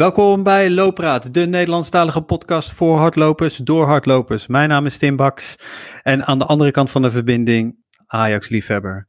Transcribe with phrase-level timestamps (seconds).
[0.00, 4.46] Welkom bij Loopraad, de Nederlandstalige podcast voor hardlopers door hardlopers.
[4.46, 5.56] Mijn naam is Tim Baks
[6.02, 7.76] en aan de andere kant van de verbinding
[8.06, 9.08] Ajax-liefhebber,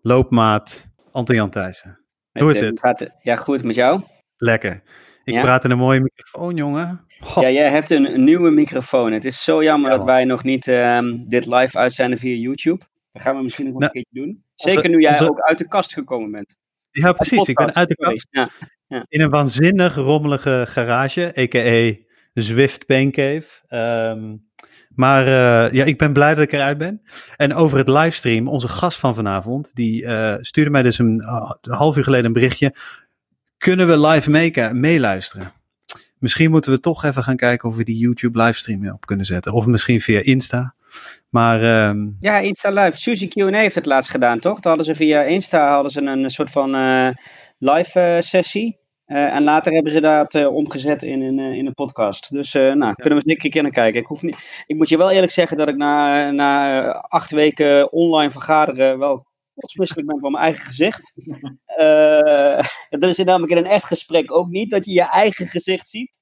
[0.00, 2.00] loopmaat Anton Jan Thijssen.
[2.32, 3.10] Hoe is het?
[3.22, 4.00] Ja, goed met jou?
[4.36, 4.82] Lekker.
[5.24, 7.06] Ik praat in een mooie microfoon, jongen.
[7.34, 9.12] Ja, jij hebt een, nieuwe microfoon.
[9.12, 12.84] Het is zo jammer dat wij nog niet ehm, dit live uitzenden via YouTube.
[13.12, 14.44] Dat gaan we misschien nog nou, een keertje doen.
[14.54, 16.56] Zeker nu jij ook uit de kast gekomen bent.
[16.90, 17.48] Ja, precies.
[17.48, 18.26] Ik ben uit de kast.
[18.30, 18.50] Ja.
[18.88, 19.04] Ja.
[19.08, 22.04] In een waanzinnig rommelige garage, a.k.a.
[22.34, 23.44] Zwift Paincave.
[23.68, 24.44] Um,
[24.96, 27.02] maar uh, ja, ik ben blij dat ik eruit ben.
[27.36, 31.50] En over het livestream, onze gast van vanavond, die uh, stuurde mij dus een, uh,
[31.60, 32.74] half uur geleden een berichtje.
[33.58, 35.52] Kunnen we live meeluisteren?
[36.18, 39.52] Misschien moeten we toch even gaan kijken of we die YouTube livestream op kunnen zetten.
[39.52, 40.74] Of misschien via Insta.
[41.28, 42.16] Maar, um...
[42.20, 42.98] Ja, Insta Live.
[42.98, 44.60] Suzy Q&A heeft het laatst gedaan, toch?
[44.60, 46.74] Toen hadden ze via Insta hadden ze een soort van
[47.58, 48.78] live eh, sessie.
[49.04, 52.32] Eh, en later hebben ze dat uh, omgezet in, in, in een podcast.
[52.32, 54.00] Dus nou, kunnen we eens een keer naar kijken.
[54.00, 57.92] Ik, hoef niet, ik moet je wel eerlijk zeggen dat ik na, na acht weken
[57.92, 61.12] online vergaderen wel kotsmisselijk ben van mijn eigen gezicht.
[62.88, 66.20] dat is namelijk in een echt gesprek ook niet, dat je je eigen gezicht ziet.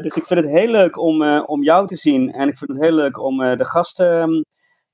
[0.00, 2.32] dus ik vind het heel leuk om, om jou te zien.
[2.32, 4.42] En ik vind het heel leuk om de gasten uh,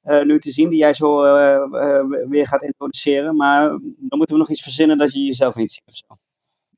[0.03, 3.37] nu te zien, die jij zo uh, weer gaat introduceren.
[3.37, 6.17] Maar dan moeten we nog iets verzinnen dat je jezelf niet ziet of zo.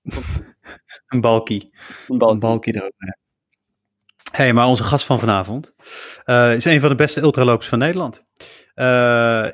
[1.12, 1.70] een balkie.
[2.08, 3.18] Een balkie, een balkie erover.
[4.32, 5.74] hey, maar onze gast van vanavond
[6.56, 8.24] is een van de beste ultralopers van Nederland.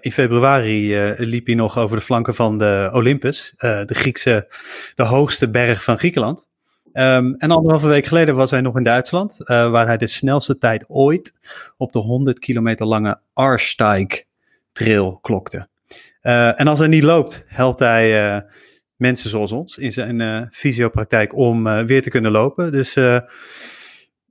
[0.00, 4.54] in februari liep hij nog over de flanken van de Olympus, de Griekse,
[4.94, 6.48] de hoogste berg van Griekenland.
[6.92, 10.58] Um, en anderhalve week geleden was hij nog in Duitsland, uh, waar hij de snelste
[10.58, 11.32] tijd ooit
[11.76, 14.24] op de 100 kilometer lange Arsteig
[14.72, 15.68] trail klokte.
[16.22, 18.40] Uh, en als hij niet loopt, helpt hij uh,
[18.96, 22.72] mensen zoals ons in zijn fysiopraktijk om weer te kunnen lopen.
[22.72, 22.96] Dus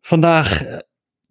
[0.02, 0.63] vandaag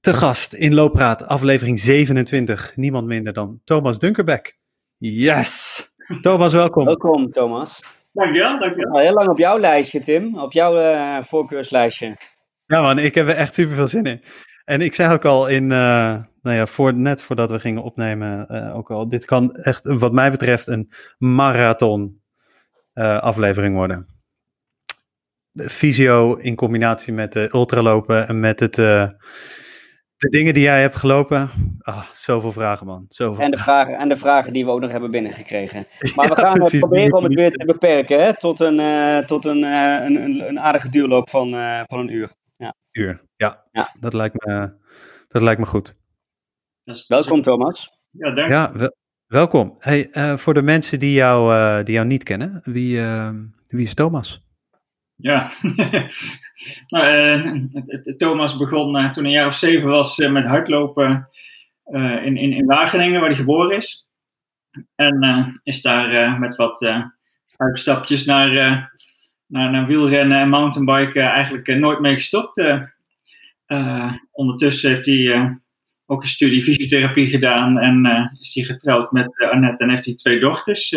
[0.01, 4.57] te gast in Loopraad, aflevering 27, niemand minder dan Thomas Dunkerbeck.
[4.99, 5.85] Yes!
[6.21, 6.85] Thomas, welkom.
[6.85, 7.81] Welkom, Thomas.
[8.17, 8.93] Dankjewel, dankjewel.
[8.93, 10.39] Al heel lang op jouw lijstje, Tim.
[10.39, 12.17] Op jouw uh, voorkeurslijstje.
[12.67, 14.23] Ja man, ik heb er echt super veel zin in.
[14.65, 15.69] En ik zei ook al in, uh,
[16.43, 20.13] nou ja, voor, net voordat we gingen opnemen, uh, ook al, dit kan echt wat
[20.13, 22.21] mij betreft een marathon
[23.21, 24.07] aflevering worden.
[25.51, 28.77] De fysio in combinatie met de ultralopen en met het
[30.17, 31.51] de dingen die jij hebt gelopen,
[31.81, 33.07] ah, zoveel vragen man.
[33.09, 35.87] Zoveel en, de vragen, en de vragen die we ook nog hebben binnengekregen.
[36.15, 39.45] Maar we gaan het proberen om het weer te beperken hè, tot, een, uh, tot
[39.45, 42.31] een, uh, een, een, aardige duurloop van, uh, van een uur.
[42.57, 42.75] Ja.
[42.93, 43.67] Uur, ja.
[43.73, 43.95] ja.
[44.01, 44.73] Dat, lijkt me,
[45.29, 45.97] dat lijkt me goed.
[47.09, 47.99] Welkom Thomas.
[48.11, 48.51] Ja, dank.
[48.51, 48.91] Ja,
[49.27, 49.77] welkom.
[49.79, 53.01] Hey, voor de mensen die jou, die jou niet kennen, wie,
[53.67, 54.46] wie is Thomas?
[55.17, 55.51] Ja,
[56.87, 57.05] nou,
[57.45, 61.29] uh, Thomas begon uh, toen een jaar of zeven was uh, met hardlopen
[62.23, 64.07] in, in, in Wageningen, waar hij geboren is.
[64.95, 67.05] En is daar met wat
[67.57, 68.51] uitstapjes naar,
[69.47, 72.63] naar, naar wielrennen en mountainbiken eigenlijk nooit mee gestopt.
[74.33, 75.59] ondertussen heeft hij
[76.07, 80.41] ook een studie fysiotherapie gedaan en is hij getrouwd met Annette en heeft hij twee
[80.41, 80.95] dochters.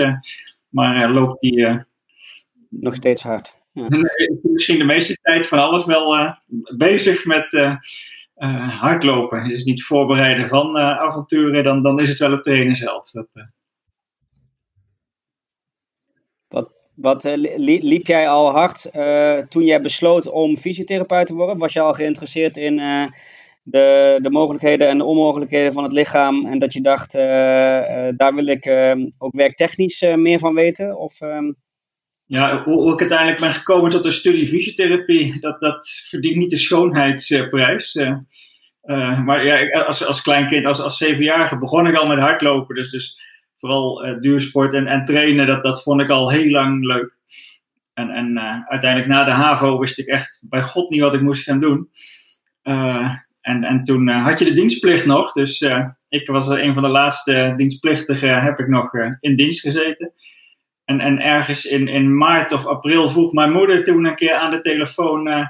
[0.69, 1.85] maar loopt hij...
[2.69, 3.58] Nog steeds hard.
[4.41, 6.33] Misschien de meeste tijd van alles wel uh,
[6.77, 7.75] bezig met uh,
[8.35, 9.51] uh, hardlopen.
[9.51, 13.11] Is niet voorbereiden van avonturen, dan, dan is het wel het trainen zelf.
[13.11, 13.27] Dat,
[16.47, 17.23] wat, wat
[17.57, 18.89] liep jij al hard
[19.49, 21.57] toen jij besloot om fysiotherapeut te worden?
[21.57, 22.75] Was je al geïnteresseerd in
[23.63, 26.45] de, de mogelijkheden en de onmogelijkheden van het lichaam?
[26.45, 27.11] En dat je dacht,
[28.17, 28.67] daar wil ik
[29.17, 30.97] ook werktechnisch meer van weten?
[30.97, 31.21] Of...
[31.21, 31.55] Um,
[32.29, 36.57] ja, hoe, ik uiteindelijk ben gekomen tot een studie fysiotherapie, dat, dat verdient niet de
[36.57, 37.95] schoonheidsprijs.
[37.95, 38.17] Uh,
[38.83, 42.75] uh, maar ja, als, als klein kind, als, als zevenjarige, begon ik al met hardlopen.
[42.75, 43.19] Dus, dus
[43.57, 47.17] vooral uh, duursport en, en trainen, dat, dat vond ik al heel lang leuk.
[47.93, 51.43] En, en uiteindelijk na de HAVO wist ik echt bij God niet wat ik moest
[51.43, 51.89] gaan doen.
[53.41, 55.65] en, en toen had je de dienstplicht nog, dus
[56.09, 60.13] ik was een van de laatste dienstplichtigen, heb ik nog in dienst gezeten.
[60.89, 64.51] En, en ergens in, in maart of april vroeg mijn moeder toen een keer aan
[64.51, 65.47] de telefoon: uh,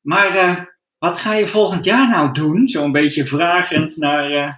[0.00, 0.64] Maar uh,
[0.98, 2.68] wat ga je volgend jaar nou doen?
[2.68, 4.52] Zo'n beetje vragend naar, uh,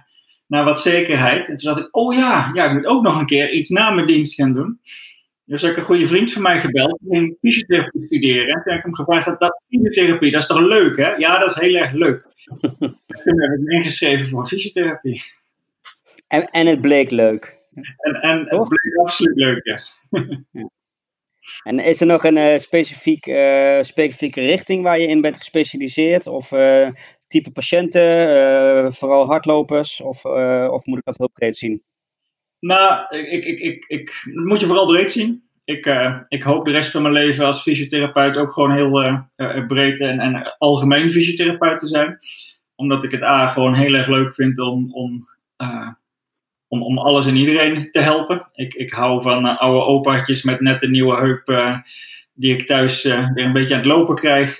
[0.47, 1.47] naar wat zekerheid.
[1.47, 3.91] En toen dacht ik: Oh ja, ja, ik moet ook nog een keer iets na
[3.91, 4.79] mijn dienst gaan doen.
[5.45, 6.99] Dus heb ik een goede vriend van mij gebeld.
[7.01, 8.47] Ik ging fysiotherapie studeren.
[8.47, 11.09] En toen heb ik hem gevraagd: dat, dat fysiotherapie, dat is toch leuk, hè?
[11.15, 12.27] Ja, dat is heel erg leuk.
[13.23, 15.23] toen heb ik me ingeschreven voor fysiotherapie.
[16.27, 17.56] En, en het bleek leuk.
[17.97, 19.81] En, en het bleek absoluut leuk, ja.
[21.63, 23.23] En is er nog een specifiek,
[23.81, 26.27] specifieke richting waar je in bent gespecialiseerd?
[26.27, 26.47] Of
[27.27, 30.01] type patiënten, vooral hardlopers?
[30.01, 30.25] Of,
[30.69, 31.83] of moet ik dat heel breed zien?
[32.59, 35.43] Nou, ik, ik, ik, ik, moet je vooral breed zien.
[35.63, 35.85] Ik,
[36.27, 40.55] ik hoop de rest van mijn leven als fysiotherapeut ook gewoon heel breed en, en
[40.57, 42.17] algemeen fysiotherapeut te zijn.
[42.75, 45.27] Omdat ik het A gewoon heel erg leuk vind om, om,
[46.67, 48.47] om, om alles en iedereen te helpen.
[48.53, 51.83] Ik, ik hou van oude opaatjes met net een nieuwe heup
[52.33, 54.57] die ik thuis weer een beetje aan het lopen krijg.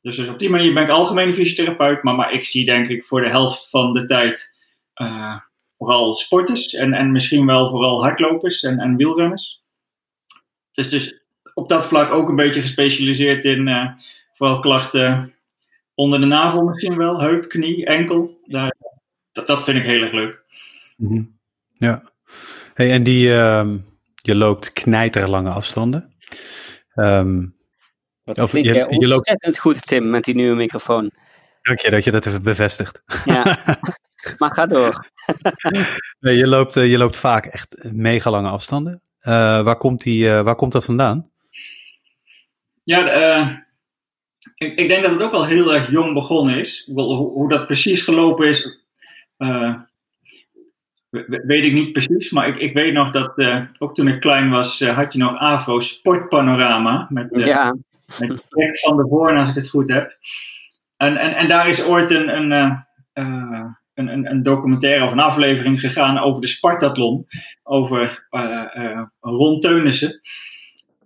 [0.00, 2.02] dus, dus op die manier ben ik algemeen fysiotherapeut.
[2.02, 4.54] Maar, maar ik zie denk ik voor de helft van de tijd
[5.78, 9.62] vooral sporters en, en misschien wel vooral hardlopers en, en wielrenners.
[10.72, 11.20] Dus, dus
[11.54, 13.94] op dat vlak ook een beetje gespecialiseerd in
[14.32, 15.34] vooral klachten
[15.96, 18.40] onder de navel misschien wel, heup, knie, enkel.
[18.44, 18.74] Daar,
[19.36, 20.42] dat, dat vind ik heel erg leuk.
[20.96, 21.22] Mhm.
[21.72, 22.02] Ja.
[22.74, 23.68] Hey, en die, uh,
[24.14, 26.14] je loopt knijterlange afstanden.
[26.94, 27.56] Um,
[28.24, 29.58] Wat of, je, je loopt...
[29.58, 31.10] goed, Tim, met die nieuwe microfoon.
[31.62, 33.02] Dank je dat je dat even bevestigt.
[33.24, 33.42] Ja,
[34.38, 35.10] maar ga door.
[36.20, 39.02] nee, je, loopt, eh, je loopt vaak echt mega lange afstanden.
[39.22, 41.30] Uh, waar, komt die, uh, waar komt dat vandaan?
[42.82, 43.64] Ja,
[44.54, 46.90] ik, ik, denk dat het ook al heel erg jong begonnen is.
[46.94, 48.85] Hoe, hoe dat precies gelopen is,
[51.46, 52.30] weet ik niet precies.
[52.30, 53.34] Maar ik, ik weet nog dat
[53.78, 57.06] ook toen ik klein was, had je nog Avro Sportpanorama.
[57.08, 57.76] Met, ja.
[58.18, 58.46] met
[58.80, 60.16] van de Voorn, als ik het goed heb.
[60.96, 62.50] En, en, en daar is ooit een, een,
[63.12, 67.26] een, een, een, documentaire of een aflevering gegaan over de Spartathlon,
[67.62, 68.26] over
[69.20, 70.20] Ron Teunissen.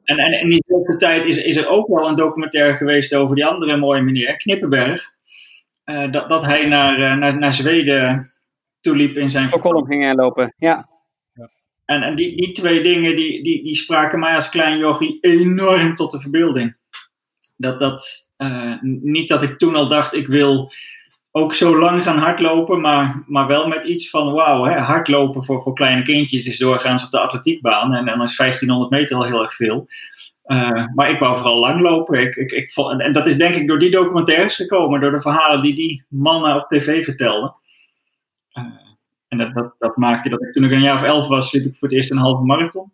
[0.04, 3.46] En, en in diezelfde tijd is, is er ook wel een documentaire geweest over die
[3.46, 5.12] andere mooie meneer, Knippenberg.
[6.10, 8.32] Dat, dat hij naar, naar, naar Zweden
[8.80, 9.50] toeliep in zijn...
[9.50, 10.88] Voor Colum ging lopen, ja.
[11.90, 15.94] En, en die, die twee dingen die, die, die spraken mij als klein jochie enorm
[15.94, 16.76] tot de verbeelding.
[17.56, 20.72] Dat, dat, uh, niet dat ik toen al dacht, ik wil
[21.30, 25.74] ook zo lang gaan hardlopen, maar, maar wel met iets van wauw, hardlopen voor, voor
[25.74, 29.54] kleine kindjes is doorgaans op de atletiekbaan en dan is 1500 meter al heel erg
[29.54, 29.88] veel.
[30.52, 32.20] Uh, maar ik wou vooral lang lopen.
[32.20, 35.62] Ik, ik, ik, en dat is denk ik door die documentaires gekomen, door de verhalen
[35.62, 37.54] die die mannen op tv vertelden.
[38.52, 38.64] Uh,
[39.28, 41.64] en dat, dat, dat, maakte dat ik toen ik een jaar of elf was, liep
[41.64, 42.92] ik voor het eerst een halve marathon.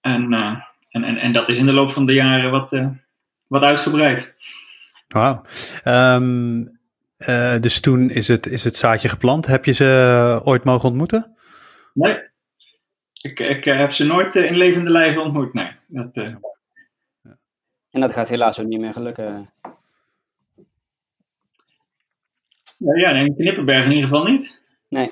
[0.00, 0.60] En, uh,
[0.90, 2.82] en, en, en dat is in de loop van de jaren wat,
[3.48, 4.34] wat uitgebreid.
[5.08, 5.42] Wauw.
[5.82, 6.62] Ehm,
[7.18, 9.46] eh, dus toen is het, is het zaadje geplant.
[9.46, 11.36] Heb je ze ooit mogen ontmoeten?
[11.94, 12.18] Nee.
[13.22, 15.70] Ik, ik eh, heb ze nooit eh, in levende lijven ontmoet, nee.
[15.88, 16.16] Dat,
[17.90, 19.50] En dat gaat helaas ook niet meer gelukken.
[22.78, 24.56] Ja, ja in Knippenberg in ieder geval niet.
[24.88, 25.08] Nee.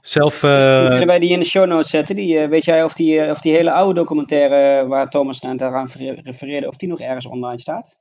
[0.00, 0.42] Zelf.
[0.42, 0.88] Uh...
[0.88, 2.16] Kunnen wij die in de show notes zetten?
[2.16, 5.86] Die, weet jij of die, of die hele oude documentaire waar Thomas aan
[6.22, 7.98] refereerde, of die nog ergens online staat?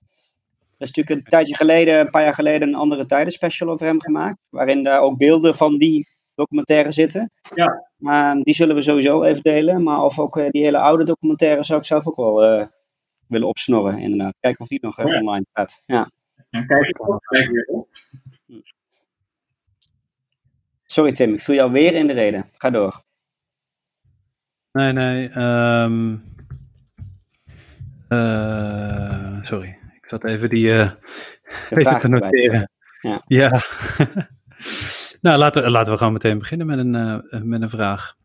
[0.77, 3.85] Er is natuurlijk een tijdje geleden, een paar jaar geleden, een andere tijden special over
[3.85, 4.38] hem gemaakt.
[4.50, 7.31] Waarin daar ook beelden van die documentaire zitten.
[7.56, 7.89] Ja.
[7.97, 9.83] Maar die zullen we sowieso even delen.
[9.83, 12.65] Maar of ook die hele oude documentaire zou ik zelf ook wel uh,
[13.27, 14.35] willen opsnorren, inderdaad.
[14.39, 15.81] Kijken of die nog uh, online staat.
[15.85, 16.12] Ja.
[16.50, 16.97] En kijk
[17.27, 17.88] weer op.
[20.85, 22.50] Sorry Tim, ik viel jou weer in de reden.
[22.53, 23.03] Ga door.
[24.71, 25.38] Nee, nee.
[25.38, 26.24] Um,
[28.09, 29.77] uh, sorry.
[30.02, 30.92] Ik zat even die uh,
[31.69, 32.69] even te noteren.
[33.02, 33.23] Ja.
[33.28, 33.61] ja.
[35.23, 38.15] nou, laten, laten we gewoon meteen beginnen met een, uh, met een vraag.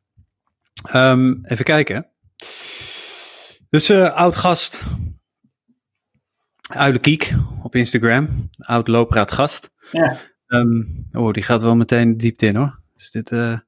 [0.93, 2.11] Um, even kijken.
[3.71, 4.83] Dus uh, oud gast.
[6.69, 8.51] Oude Kiek op Instagram.
[8.59, 9.71] Oud loopraad gast.
[9.91, 10.17] Ja.
[10.47, 12.81] Um, oh, die gaat wel meteen diepte in hoor.
[12.95, 13.59] Dus dit, uh,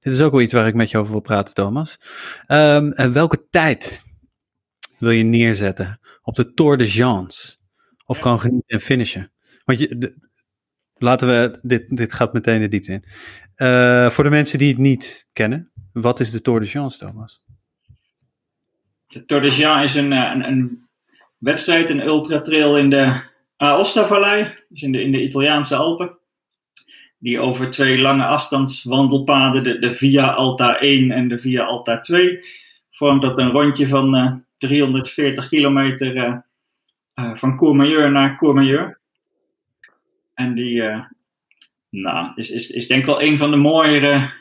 [0.00, 1.98] dit is ook wel iets waar ik met je over wil praten, Thomas.
[2.48, 4.04] Um, en welke tijd
[4.98, 7.60] wil je neerzetten op de Tour de Jeans?
[8.06, 9.32] Of gewoon genieten en finishen?
[9.64, 10.29] Want je, de,
[11.02, 13.04] laten we, dit, dit gaat meteen de diepte in.
[13.56, 17.42] Uh, voor de mensen die het niet kennen, wat is de Tour de Jean, Thomas?
[19.06, 20.88] De Tour de Jean is een, een, een
[21.38, 23.22] wedstrijd, een ultratrail in de
[23.56, 26.18] Aosta-vallei, dus in de, in de Italiaanse Alpen.
[27.18, 32.38] Die over twee lange afstandswandelpaden, de, de Via Alta 1 en de Via Alta 2,
[32.90, 36.36] vormt dat een rondje van uh, 340 kilometer uh,
[37.14, 38.99] uh, van Courmayeur naar Courmayeur.
[40.40, 41.04] En die uh,
[41.90, 44.32] nou, is, is, is denk ik wel een van de mooiere,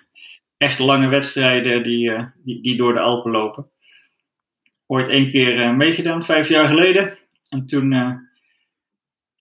[0.58, 3.70] echt lange wedstrijden die, uh, die, die door de Alpen lopen.
[4.86, 7.18] Ooit één keer meegedaan, vijf jaar geleden.
[7.50, 7.94] En toen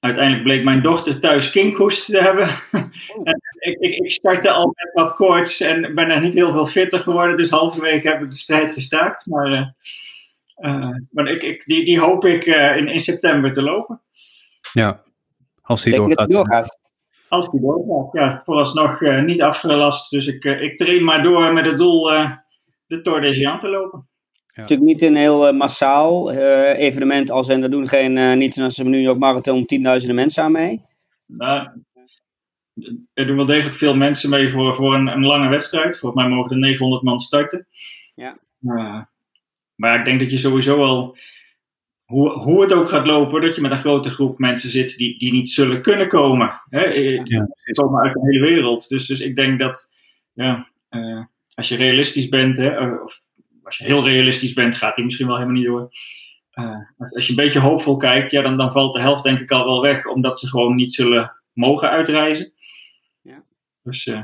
[0.00, 2.48] uiteindelijk bleek mijn dochter thuis kinkhoest te hebben.
[3.28, 6.66] en ik, ik, ik startte al met wat koorts en ben er niet heel veel
[6.66, 7.36] fitter geworden.
[7.36, 9.26] Dus halverwege heb ik de strijd gestaakt.
[9.26, 9.74] Maar,
[10.58, 14.00] uh, maar ik, ik, die, die hoop ik uh, in, in september te lopen.
[14.72, 15.02] Ja,
[15.68, 16.28] als die doorgaat.
[16.28, 16.78] doorgaat.
[17.28, 18.42] Als die doorgaat, ja.
[18.44, 20.10] Vooralsnog uh, niet afgelast.
[20.10, 22.02] Dus ik, ik train maar door met het doel
[22.87, 24.08] de Tour de Géant te lopen.
[24.32, 24.62] Ja.
[24.62, 26.32] Het is natuurlijk niet een heel massaal
[26.72, 30.52] evenement als en er doen geen, niet zoals we nu ook marathon, tienduizenden mensen aan
[30.52, 30.84] mee.
[31.26, 31.68] Nou,
[33.14, 35.98] er doen wel degelijk veel mensen mee voor, voor een, een lange wedstrijd.
[35.98, 37.66] Volgens mij mogen er 900 man starten.
[38.14, 38.38] Ja.
[38.60, 39.02] Uh,
[39.75, 41.16] maar ik denk dat je sowieso al,
[42.08, 45.18] hoe, hoe het ook gaat lopen, dat je met een grote groep mensen zit die,
[45.18, 46.60] die niet zullen kunnen komen.
[46.68, 46.80] Hè?
[46.80, 47.48] Eh, ja.
[47.72, 48.88] komen uit de hele wereld.
[48.88, 49.88] Dus, dus ik denk dat,
[50.32, 51.24] ja, uh,
[51.54, 53.20] als je realistisch bent, hè, of
[53.62, 55.88] als je heel realistisch bent, gaat die misschien wel helemaal niet door.
[56.54, 59.50] Uh, als je een beetje hoopvol kijkt, ja, dan, dan valt de helft denk ik
[59.50, 62.52] al wel weg, omdat ze gewoon niet zullen mogen uitreizen.
[63.82, 64.22] Dus uh,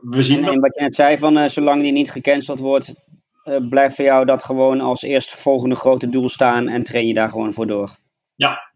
[0.00, 0.44] we zien.
[0.44, 2.94] En, en, wat je net zei, van uh, zolang die niet gecanceld wordt,
[3.46, 7.14] uh, blijft voor jou dat gewoon als eerst volgende grote doel staan en train je
[7.14, 7.96] daar gewoon voor door.
[8.34, 8.72] Ja.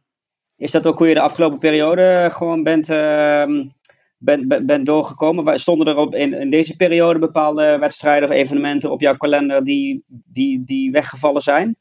[0.57, 3.65] Is dat ook hoe je de afgelopen periode gewoon bent, ehm,
[4.19, 5.61] bent, bent, bent doorgekomen?
[5.61, 10.05] Stonden er op in, in deze periode bepaalde wedstrijden of evenementen op jouw kalender die,
[10.07, 11.77] die, die weggevallen zijn?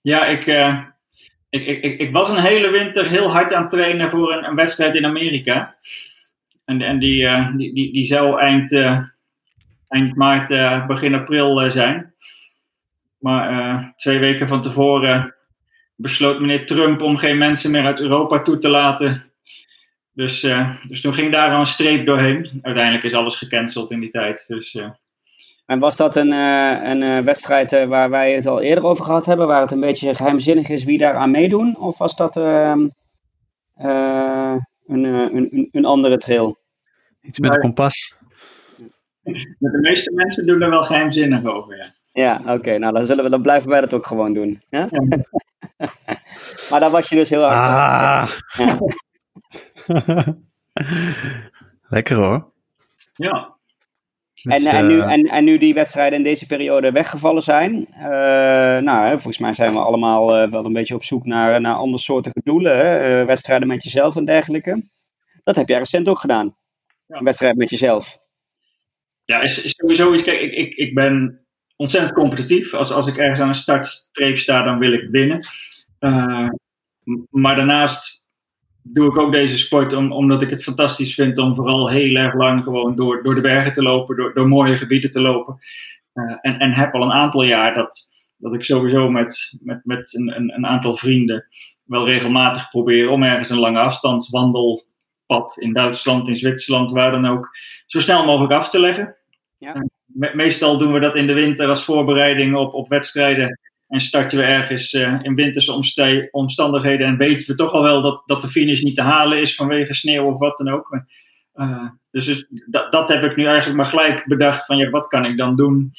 [0.00, 0.46] Ja, ik,
[1.48, 4.56] ik, ik, ik, was een hele winter heel hard aan het trainen voor een, een
[4.56, 5.76] wedstrijd in Amerika.
[6.64, 8.72] En, en die, uh, die, die, die zou eind,
[9.96, 12.14] eind maart, uh, begin april zijn.
[13.18, 15.34] Maar twee weken van tevoren
[15.94, 19.32] besloot meneer Trump om geen mensen meer uit Europa toe te laten.
[20.12, 20.40] Dus,
[20.88, 22.50] dus toen ging daar al een streep doorheen.
[22.62, 24.44] Uiteindelijk is alles gecanceld in die tijd.
[24.46, 24.78] Dus,
[25.66, 29.60] en was dat een, een wedstrijd waar wij het al eerder over gehad hebben, waar
[29.60, 31.76] het een beetje geheimzinnig is wie daar aan meedoen?
[31.78, 32.88] Of was dat ehm,
[34.86, 36.58] een, een, een andere trail.
[37.22, 38.16] Iets met een kompas.
[39.58, 41.86] Met de meeste mensen doen er wel geheimzinnig over, ja.
[42.12, 42.78] Ja, oké.
[42.78, 44.62] nou, dan, zullen we, dan blijven wij dat ook gewoon doen.
[44.70, 44.88] Ja?
[46.70, 47.56] maar daar was je dus heel hard.
[47.56, 48.30] Ah.
[48.56, 48.78] Ja.
[51.96, 52.52] Lekker hoor.
[53.14, 53.54] Ja.
[54.42, 58.04] En, en, nu, en, en nu die wedstrijden in deze periode weggevallen zijn, uh,
[58.78, 62.40] nou, volgens mij zijn we allemaal uh, wel een beetje op zoek naar, naar andersoortige
[62.44, 62.76] doelen.
[62.76, 63.20] Hè?
[63.20, 64.82] Uh, wedstrijden met jezelf en dergelijke.
[65.44, 66.56] Dat heb jij recent ook gedaan.
[67.06, 67.16] Ja.
[67.16, 68.18] Een wedstrijd met jezelf.
[69.26, 70.10] Ja, is, sowieso.
[70.10, 71.40] Kijk, ik, ik, ik ben
[71.76, 72.74] ontzettend competitief.
[72.74, 75.46] Als, als ik ergens aan een startstreep sta, dan wil ik winnen.
[77.30, 78.24] maar daarnaast
[78.92, 82.34] doe ik ook deze sport om, omdat ik het fantastisch vind om vooral heel erg
[82.34, 85.58] lang gewoon door, door de bergen te lopen, door, door mooie gebieden te lopen.
[86.14, 88.06] Uh, en, en heb al een aantal jaar dat,
[88.36, 91.46] dat ik sowieso met, met, met een, een, aantal vrienden
[91.84, 93.78] wel regelmatig probeer om ergens een lange
[95.56, 97.56] in Duitsland, in Zwitserland, waar dan ook,
[97.86, 99.16] zo snel mogelijk af te leggen.
[99.54, 99.86] Ja.
[100.32, 104.44] Meestal doen we dat in de winter als voorbereiding op, op wedstrijden en starten we
[104.44, 108.80] ergens uh, in winterse omstandigheden en weten we toch al wel dat, dat de finish
[108.80, 111.00] niet te halen is vanwege sneeuw of wat dan ook.
[111.54, 115.06] Uh, dus, dus dat, dat heb ik nu eigenlijk maar gelijk bedacht van ja, wat
[115.06, 115.92] kan ik dan doen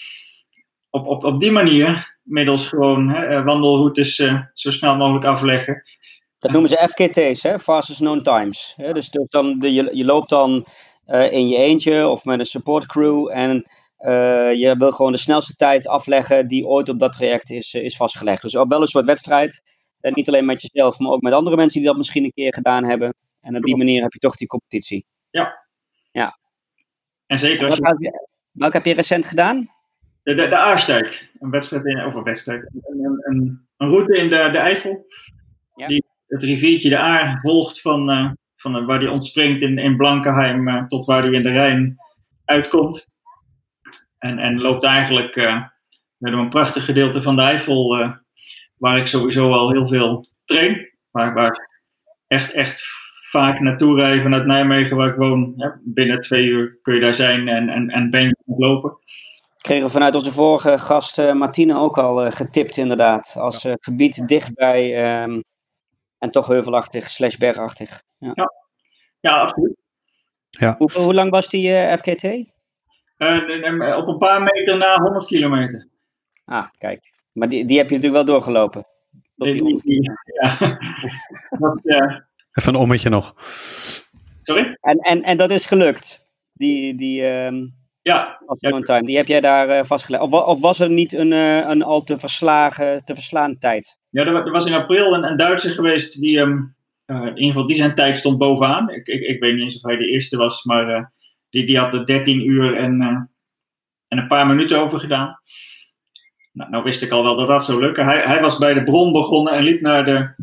[0.90, 4.16] op, op, op die manier, middels gewoon hè, eh, wandelroutes
[4.54, 5.84] zo snel mogelijk afleggen.
[6.40, 7.60] Dat noemen ze FKT's, hè?
[7.60, 8.74] Fastest Known Times.
[8.76, 8.94] Hè?
[8.94, 10.68] Dus dan, de, je, je loopt dan
[11.08, 13.66] in je eentje of met een support crew en
[14.00, 17.84] uh, je wil gewoon de snelste tijd afleggen die ooit op dat traject is, eh,
[17.84, 18.42] is vastgelegd.
[18.42, 19.62] Dus ook wel een soort wedstrijd.
[20.00, 22.54] En niet alleen met jezelf, maar ook met andere mensen die dat misschien een keer
[22.54, 23.14] gedaan hebben.
[23.42, 25.06] En op die manier heb je toch die competitie.
[25.30, 25.68] Ja.
[26.12, 26.38] Ja.
[27.26, 28.26] En zeker als je...
[28.52, 29.72] Welke heb je recent gedaan?
[30.24, 31.32] De, de, de Aarstijk.
[31.40, 32.62] Een wedstrijd, in, of een wedstrijd.
[32.74, 35.06] Een, een, een route in de, de Eifel.
[35.76, 35.88] Ja.
[35.88, 40.68] Die het riviertje de Aar volgt van, uh, van waar die ontspringt in, in Blankenheim
[40.68, 41.98] uh, tot waar die in de Rijn
[42.46, 43.08] uitkomt.
[44.18, 45.64] En, en loopt eigenlijk uh,
[46.18, 48.12] door een prachtig gedeelte van de Eifel, uh,
[48.78, 50.90] waar ik sowieso al heel veel train.
[51.12, 51.70] Waar, waar ik
[52.28, 52.84] echt, echt
[53.30, 55.56] vaak naartoe rij vanuit Nijmegen, waar ik woon.
[55.84, 58.90] Binnen twee uur kun je daar zijn en, en, en ben je lopen.
[58.90, 63.36] We kregen vanuit onze vorige gast uh, Martine ook al getipt, inderdaad.
[63.40, 65.44] Als gebied dichtbij um,
[66.18, 68.04] en toch heuvelachtig slash bergachtig.
[68.18, 68.54] Ja, ja.
[69.20, 69.76] ja absoluut.
[70.50, 70.76] Ja.
[70.78, 72.24] Hoe, hoe lang was die FKT?
[73.18, 75.88] Uh, op een paar meter na 100 kilometer.
[76.46, 77.14] Ah, kijk.
[77.32, 78.86] Maar die, die heb je natuurlijk wel doorgelopen.
[79.36, 80.58] Die, die, die, ja.
[81.60, 82.18] dat, uh...
[82.52, 83.34] Even een ommetje nog.
[84.44, 84.78] Sorry?
[84.82, 86.28] En, en, en dat is gelukt?
[86.54, 87.76] Die, die, um,
[88.08, 88.42] ja.
[88.82, 90.24] Time, die heb jij daar uh, vastgelegd?
[90.24, 93.98] Of, of, was er niet een, uh, een al te verslagen, te verslaan tijd?
[94.10, 97.68] Ja, er, er was in april een, een Duitser geweest die, um, in ieder geval,
[97.68, 98.90] die zijn tijd stond bovenaan.
[98.90, 101.12] Ik, ik, ik weet niet eens of hij de eerste was, maar
[101.50, 103.02] die, die had er 13 uur en,
[104.08, 105.40] en een paar minuten over gedaan.
[106.52, 108.06] Nou, nou, wist ik al wel dat dat zou lukken.
[108.06, 110.34] Hij, hij was bij de bron begonnen en liep naar de,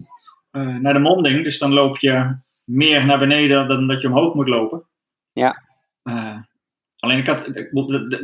[0.81, 1.45] naar de monding.
[1.45, 4.85] Dus dan loop je meer naar beneden dan dat je omhoog moet lopen.
[5.33, 5.63] Ja.
[7.05, 7.47] Alleen ik had,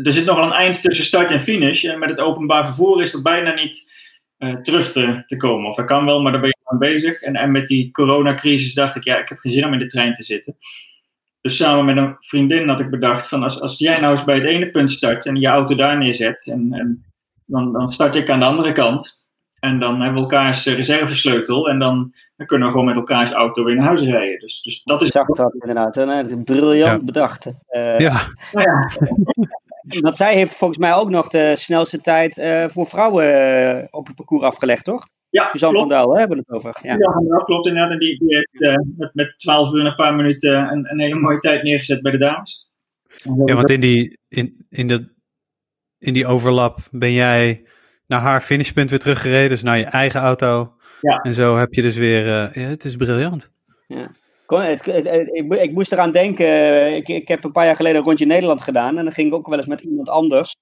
[0.02, 1.84] er zit nog wel een eind tussen start en finish.
[1.84, 3.90] En met het openbaar vervoer is dat bijna niet
[4.38, 5.68] uh, terug te, te komen.
[5.68, 7.20] Of dat kan wel, maar daar ben je aan bezig.
[7.20, 9.86] En, en met die coronacrisis dacht ik, ja, ik heb geen zin om in de
[9.86, 10.56] trein te zitten.
[11.40, 14.34] Dus samen met een vriendin had ik bedacht van als, als jij nou eens bij
[14.34, 16.46] het ene punt start en je auto daar neerzet.
[16.46, 17.04] En, en
[17.46, 19.19] dan, dan start ik aan de andere kant.
[19.60, 21.68] En dan hebben we elkaars reservesleutel.
[21.68, 24.38] En dan, dan kunnen we gewoon met elkaars auto weer naar huis rijden.
[24.38, 25.06] Dus, dus dat is.
[25.06, 25.96] Ik zag dat inderdaad.
[25.96, 27.46] Een briljant bedacht.
[27.46, 28.20] Uh, ja.
[28.52, 30.00] Nou ja.
[30.00, 34.06] Want zij heeft volgens mij ook nog de snelste tijd uh, voor vrouwen uh, op
[34.06, 35.08] het parcours afgelegd, toch?
[35.30, 35.92] Ja, Suzanne klopt.
[35.92, 36.78] van Dal, hebben we het over.
[36.82, 37.92] Ja, Dal, klopt inderdaad.
[37.92, 41.20] En die, die heeft met, met 12 uur en een paar minuten een, een hele
[41.20, 42.70] mooie tijd neergezet bij de dames.
[43.44, 45.12] Ja, want in die, in, in, de,
[45.98, 47.64] in die overlap ben jij
[48.10, 50.72] naar haar finishpunt weer teruggereden, dus naar je eigen auto.
[51.00, 51.16] Ja.
[51.16, 53.50] En zo heb je dus weer, uh, ja, het is briljant.
[53.86, 54.10] Ja.
[54.46, 57.98] Het, het, het, ik, ik, moest eraan denken, ik, ik, heb een paar jaar geleden
[57.98, 60.56] een rondje Nederland gedaan en dan ging ik ook wel eens met iemand anders.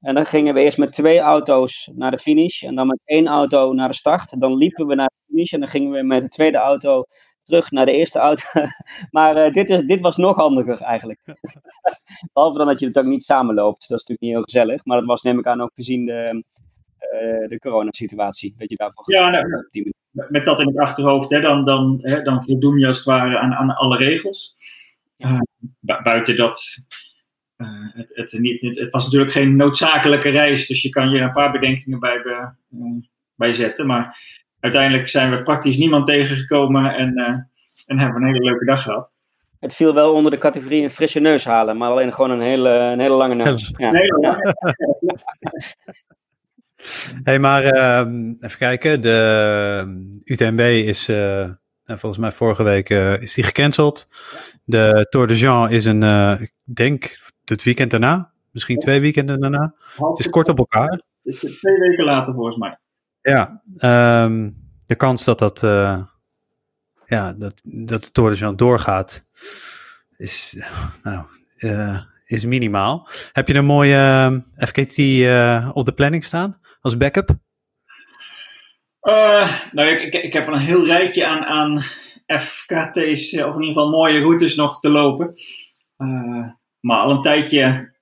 [0.00, 3.26] En dan gingen we eerst met twee auto's naar de finish en dan met één
[3.26, 4.40] auto naar de start.
[4.40, 7.04] Dan liepen we naar de finish en dan gingen we met de tweede auto
[7.44, 8.42] terug naar de eerste auto.
[9.16, 11.20] maar uh, dit, is, dit was nog handiger eigenlijk.
[12.32, 13.88] Behalve dan dat je het ook niet samenloopt.
[13.88, 14.84] Dat is natuurlijk niet heel gezellig.
[14.84, 16.44] Maar dat was neem ik aan ook gezien de,
[17.48, 18.54] de coronasituatie.
[18.58, 19.64] Dat je daarvoor ja, nou,
[20.10, 23.38] met dat in het achterhoofd, hè, dan, dan, hè, dan voldoen je als het ware
[23.38, 24.54] aan, aan alle regels.
[25.18, 25.40] Uh,
[26.02, 26.78] buiten dat.
[27.56, 31.18] Uh, het, het, niet, het, het, was natuurlijk geen noodzakelijke reis, dus je kan je
[31.18, 33.02] er een paar bedenkingen bij, be, uh,
[33.34, 33.86] bij zetten.
[33.86, 34.18] Maar
[34.60, 37.14] uiteindelijk zijn we praktisch niemand tegengekomen en,
[37.86, 39.12] en hebben we een hele leuke dag gehad.
[39.60, 42.70] Het viel wel onder de categorie een frisse neus halen, maar alleen gewoon een hele,
[42.70, 43.72] een hele lange neus.
[43.76, 43.90] Ja.
[43.90, 44.38] Nee, ja.
[47.22, 49.00] hey, maar uh, even kijken.
[49.00, 51.50] De UTMB is uh,
[51.84, 54.08] volgens mij vorige week uh, is die gecanceld.
[54.64, 57.10] De Tour de Jean is een, uh, ik denk
[57.44, 58.32] het weekend daarna.
[58.50, 59.74] Misschien twee weekenden daarna.
[59.96, 61.02] Het is kort op elkaar.
[61.22, 62.78] Het is twee weken later volgens mij.
[63.20, 63.62] Ja,
[64.24, 65.60] um, de kans dat dat,
[67.06, 69.24] ja, dat, dat de Tour de Jean doorgaat
[70.16, 70.56] is,
[71.02, 71.24] nou,
[72.26, 73.08] is minimaal.
[73.32, 74.98] Heb je een mooie FKT
[75.74, 76.59] op de planning staan?
[76.80, 77.30] Als backup?
[79.02, 81.82] Uh, nou, ik, ik, ik, heb een heel rijtje aan, aan
[82.26, 85.32] FKT's, of in ieder geval mooie routes nog te lopen.
[85.98, 86.48] Uh,
[86.80, 87.94] maar al een tijdje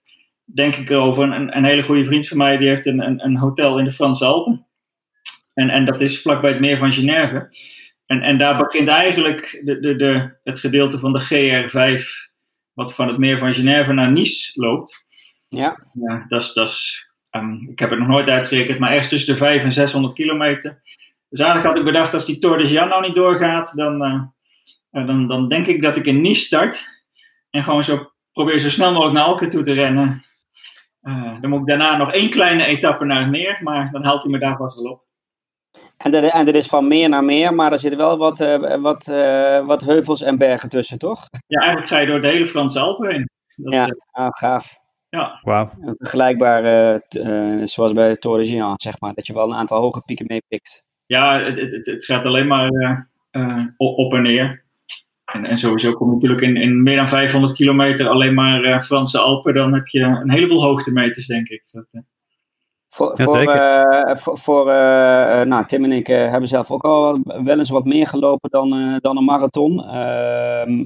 [0.45, 1.23] denk ik erover.
[1.23, 3.93] Een, een hele goede vriend van mij die heeft een, een, een hotel in de
[3.93, 4.67] Franse Alpen.
[5.55, 7.49] En, en dat is vlakbij het meer van Genève.
[8.07, 12.05] En, en daar begint eigenlijk de, de, de, het gedeelte van de GR5,
[12.73, 15.05] wat van het meer van Genève naar Nice loopt.
[15.49, 15.87] Ja.
[15.93, 17.08] ja dat is, dat is
[17.39, 20.83] Um, ik heb het nog nooit uitgerekend, maar ergens tussen de 500 en 600 kilometer.
[21.29, 24.05] Dus eigenlijk had ik bedacht, als die Tour de nou niet doorgaat, dan,
[24.93, 26.89] uh, dan, dan denk ik dat ik in Nice start.
[27.51, 30.25] En gewoon zo probeer zo snel mogelijk naar Alke toe te rennen.
[31.03, 34.23] Uh, dan moet ik daarna nog één kleine etappe naar het meer, maar dan haalt
[34.23, 35.07] hij me daar vast wel op.
[35.97, 38.81] En er, en er is van meer naar meer, maar er zitten wel wat, uh,
[38.81, 39.07] wat,
[39.67, 41.27] wat heuvels en bergen tussen, toch?
[41.47, 43.29] Ja, eigenlijk ga je door de hele Franse Alpen heen.
[43.57, 44.79] Dat, ja, ah, gaaf.
[45.11, 45.39] Ja.
[45.43, 45.71] Wow.
[45.99, 46.65] Vergelijkbaar
[47.17, 49.15] uh, zoals bij de Tour de Jean, zeg maar.
[49.15, 50.85] Dat je wel een aantal hoge pieken meepikt.
[51.07, 52.71] Ja, het, het, het gaat alleen maar
[53.33, 54.65] uh, op en neer.
[55.25, 58.81] En, en sowieso kom je natuurlijk in, in meer dan 500 kilometer alleen maar uh,
[58.81, 59.55] Franse Alpen.
[59.55, 61.63] Dan heb je een heleboel hoogtemeters, denk ik.
[61.73, 61.87] Dat,
[62.89, 67.21] voor, ja, voor, uh, voor, voor uh, nou, Tim en ik hebben zelf ook al
[67.25, 69.75] wel eens wat meer gelopen dan, dan een marathon.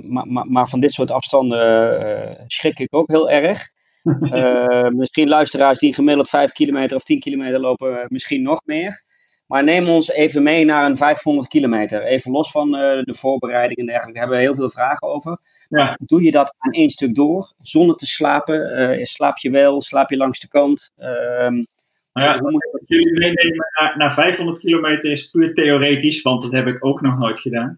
[0.09, 3.71] maar, maar, maar, van dit soort afstanden schrik ik ook heel erg.
[4.03, 9.05] Uh, misschien luisteraars die gemiddeld 5 kilometer of 10 kilometer lopen, misschien nog meer.
[9.53, 12.03] Maar neem ons even mee naar een 500 kilometer.
[12.03, 14.13] Even los van uh, de voorbereiding en dergelijke.
[14.19, 15.39] Daar hebben we heel veel vragen over.
[15.69, 15.99] Ja.
[16.01, 18.81] Doe je dat aan één stuk door, zonder te slapen?
[18.81, 19.81] Uh, slaap je wel?
[19.81, 20.93] Slaap je langs de kant?
[20.99, 21.65] Uh, nou
[22.13, 22.83] ja, moet...
[22.87, 27.19] Jullie meenemen naar, naar 500 kilometer is puur theoretisch, want dat heb ik ook nog
[27.19, 27.75] nooit gedaan.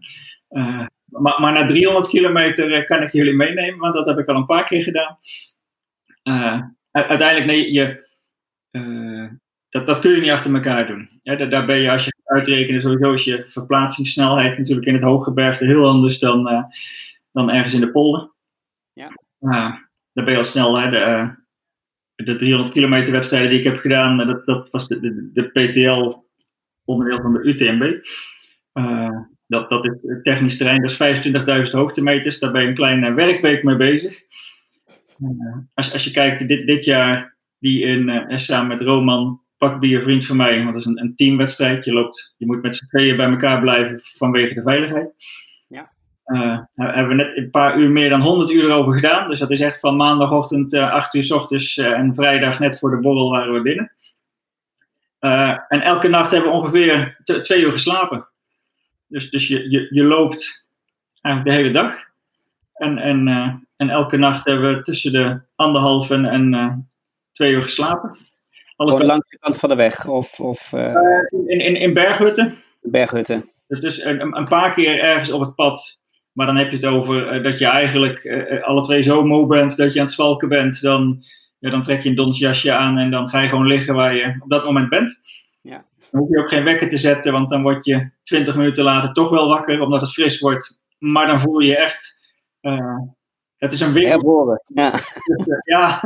[1.05, 4.45] maar, maar naar 300 kilometer kan ik jullie meenemen, want dat heb ik al een
[4.45, 5.17] paar keer gedaan.
[6.27, 6.61] Uh,
[6.91, 8.07] uiteindelijk, nee, je,
[8.71, 9.29] uh,
[9.69, 11.19] dat, dat kun je niet achter elkaar doen.
[11.23, 15.03] Ja, daar, daar ben je, als je uitrekenen, sowieso is je verplaatsingssnelheid natuurlijk in het
[15.03, 16.63] hooggebergte heel anders dan, uh,
[17.31, 18.33] dan ergens in de polder.
[18.93, 19.11] Ja.
[20.13, 21.35] daar ben je al snel, hè, de,
[22.23, 26.23] de 300 kilometer wedstrijden die ik heb gedaan, dat, dat was de, de, de PTL
[26.85, 28.03] onderdeel van de UTMB.
[29.47, 32.39] dat, dat is technisch terrein, dat is 25.000 hoogtemeters.
[32.39, 34.23] Daar ben je een kleine werkweek mee bezig.
[35.73, 40.37] Als, als je kijkt, dit, dit jaar, die in samen met Roman Pakbier, vriend van
[40.37, 41.85] mij, want dat is een, een teamwedstrijd.
[41.85, 45.13] Je, loopt, je moet met z'n tweeën bij elkaar blijven vanwege de veiligheid.
[45.67, 45.93] Ja.
[46.25, 49.29] Uh, hebben we net een paar uur meer dan 100 uur erover gedaan.
[49.29, 52.79] Dus dat is echt van maandagochtend uh, 8 uur s ochtends uh, en vrijdag net
[52.79, 53.91] voor de borrel waren we binnen.
[55.19, 58.27] Uh, en elke nacht hebben we ongeveer twee uur geslapen.
[59.07, 60.67] Dus, dus je, je, je loopt
[61.21, 61.93] eigenlijk de hele dag.
[62.73, 66.89] En, en, en elke nacht hebben we tussen de anderhalf en, en
[67.31, 68.17] twee uur geslapen.
[68.75, 70.07] Alles Gewoon langs de kant van de weg?
[70.07, 70.95] Of, of, uh...
[71.45, 72.53] in, in, in berghutten.
[72.81, 73.49] Berghutten.
[73.67, 75.99] Dus een, een paar keer ergens op het pad.
[76.31, 78.27] Maar dan heb je het over dat je eigenlijk
[78.61, 80.81] alle twee zo moe bent dat je aan het zwalken bent.
[80.81, 81.23] Dan,
[81.59, 84.35] ja, dan trek je een donsjasje aan en dan ga je gewoon liggen waar je
[84.39, 85.19] op dat moment bent.
[85.61, 85.85] Ja.
[86.11, 89.13] Dan hoef je ook geen wekker te zetten, want dan word je twintig minuten later
[89.13, 90.81] toch wel wakker omdat het fris wordt.
[90.97, 92.17] Maar dan voel je je echt
[93.57, 94.11] het is een wereld.
[94.11, 94.61] Herboren.
[94.67, 94.93] Ja.
[95.75, 95.99] ja.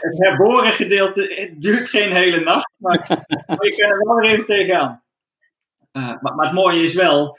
[0.00, 3.06] Het herboren gedeelte het duurt geen hele nacht, maar,
[3.46, 5.02] je kan er wel even tegenaan.
[5.92, 7.38] Uh, maar, maar, het mooie is wel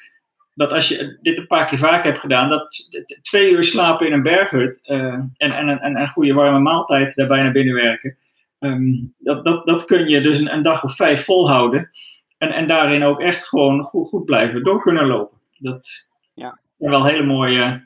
[0.54, 2.90] dat als je dit een paar keer vaak hebt gedaan, dat
[3.22, 7.42] twee uur slapen in een berghut uh, en, en, en, een goede warme maaltijd daarbij
[7.42, 8.18] naar binnen werken,
[8.60, 11.90] um, dat, dat, dat kun je dus een, een, dag of vijf volhouden.
[12.38, 15.38] En, en daarin ook echt gewoon goed, goed blijven door kunnen lopen.
[15.60, 16.60] Dat ja.
[16.78, 17.84] zijn wel hele mooie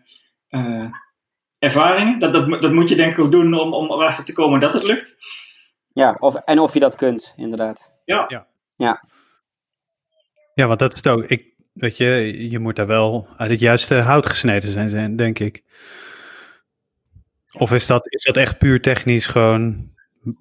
[0.56, 0.90] uh,
[1.60, 2.20] ervaringen.
[2.20, 4.74] Dat, dat, dat moet je denk ik ook doen om, om erachter te komen dat
[4.74, 5.16] het lukt.
[5.94, 7.92] Ja, of, en of je dat kunt, inderdaad.
[8.06, 8.26] Ja.
[8.28, 9.04] Ja, ja.
[10.54, 11.24] ja want dat is het ook.
[11.24, 12.06] Ik, weet je,
[12.50, 15.64] je moet daar wel uit het juiste hout gesneden zijn, denk ik.
[17.58, 19.94] Of is dat, is dat echt puur technisch gewoon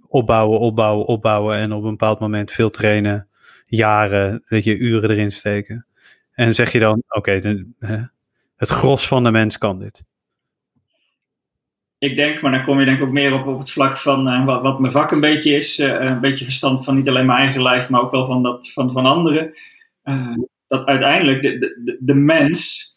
[0.09, 3.29] opbouwen, opbouwen, opbouwen en op een bepaald moment veel trainen,
[3.67, 5.87] jaren, weet je, uren erin steken?
[6.33, 7.65] En zeg je dan, oké,
[8.65, 10.03] het gros van de mens kan dit.
[11.99, 14.29] Ik denk, maar dan kom je denk ik ook meer op, op het vlak van
[14.29, 15.79] uh, wat, wat, mijn vak een beetje is.
[15.79, 18.73] Uh, een beetje verstand van niet alleen mijn eigen lijf, maar ook wel van, dat,
[18.73, 19.55] van, van anderen.
[20.05, 20.37] Uh,
[20.69, 22.93] dat uiteindelijk de, de, de mens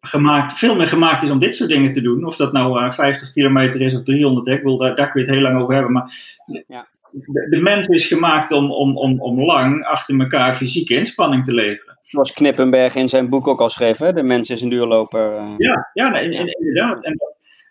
[0.00, 2.24] gemaakt, veel meer gemaakt is om dit soort dingen te doen.
[2.24, 4.54] Of dat nou 50 kilometer is of 300, hè.
[4.54, 5.92] Ik wil, daar, daar kun je het heel lang over hebben.
[5.92, 6.34] Maar
[6.66, 6.88] ja.
[7.10, 11.54] de, de, mens is gemaakt om, om, om, om lang achter elkaar fysieke inspanning te
[11.54, 11.85] leveren.
[12.06, 14.12] Zoals Knippenberg in zijn boek ook al schreef, hè?
[14.12, 15.32] de mens is een duurloper.
[15.32, 15.54] Uh...
[15.56, 17.04] Ja, ja nee, inderdaad.
[17.04, 17.16] En,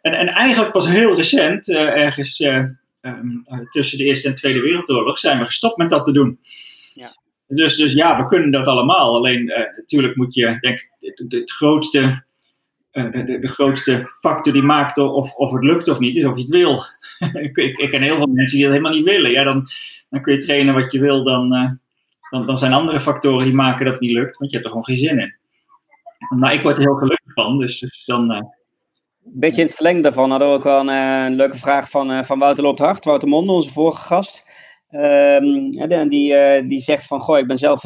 [0.01, 2.63] en, en, eigenlijk pas heel recent, uh, ergens uh,
[3.01, 6.39] um, tussen de Eerste en Tweede Wereldoorlog, zijn we gestopt met dat te doen.
[6.93, 7.17] Ja.
[7.47, 9.15] Dus, dus ja, we kunnen dat allemaal.
[9.15, 9.45] Alleen
[9.77, 12.23] natuurlijk moet je, denk ik, het, het grootste,
[12.91, 16.41] de, de, grootste factor die maakt of, of het lukt of niet, is of je
[16.41, 16.83] het wil.
[17.43, 19.31] ik, ik, ik ken heel veel mensen die dat helemaal niet willen.
[19.31, 19.67] Ja, dan,
[20.09, 21.79] dan kun je trainen wat je wil, dan
[22.29, 24.71] dan, dan zijn andere factoren die maken dat het niet lukt, want je hebt er
[24.71, 25.35] gewoon geen zin in.
[26.29, 28.31] Nou, ik word er heel gelukkig van, dus, dus dan...
[28.31, 28.41] Uh...
[29.23, 32.23] Beetje in het verlengde daarvan hadden we ook wel een, uh, leuke vraag van, uh,
[32.23, 34.43] van Wouter Loopt Hart, Wouter Monde, onze vorige gast.
[34.89, 35.39] Uh,
[36.09, 37.83] die, die zegt van, goh, ik ben zelf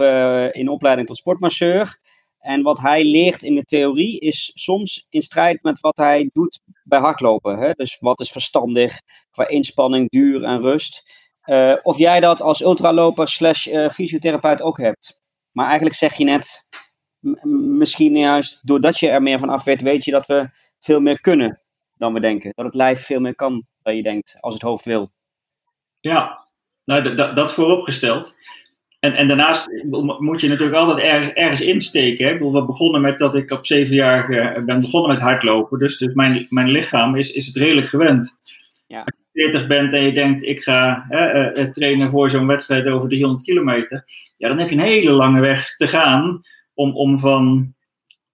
[0.53, 1.99] in opleiding tot sportmasseur.
[2.39, 6.59] En wat hij leert in de theorie is soms in strijd met wat hij doet
[6.83, 7.57] bij hardlopen.
[7.57, 7.71] Hè?
[7.71, 11.27] Dus wat is verstandig qua inspanning, duur en rust.
[11.49, 15.19] Uh, of jij dat als ultraloper slash uh, fysiotherapeut ook hebt.
[15.51, 16.65] Maar eigenlijk zeg je net,
[17.75, 21.19] misschien juist doordat je er meer van af weet, weet je dat we veel meer
[21.19, 21.61] kunnen
[21.93, 22.51] dan we denken.
[22.55, 25.11] Dat het lijf veel meer kan dan je denkt, als het hoofd wil.
[25.99, 26.47] Ja,
[26.83, 28.35] nou, dat vooropgesteld.
[28.99, 29.67] En, en daarnaast
[30.19, 32.27] moet je natuurlijk altijd ergens insteken.
[32.27, 32.37] Hè?
[32.37, 35.79] We begonnen met dat ik op zevenjarige ben begonnen met hardlopen.
[35.79, 38.37] Dus, dus mijn, mijn lichaam is, is het redelijk gewend.
[38.87, 39.05] Ja.
[39.39, 44.03] 40 bent en je denkt, ik ga uh, trainen voor zo'n wedstrijd over 300 kilometer,
[44.35, 46.41] ja, dan heb je een hele lange weg te gaan
[46.73, 47.73] om, om van,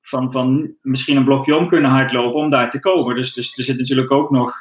[0.01, 3.15] van, van misschien een blokje om kunnen hardlopen om daar te komen.
[3.15, 4.55] Dus, dus er zit natuurlijk ook nog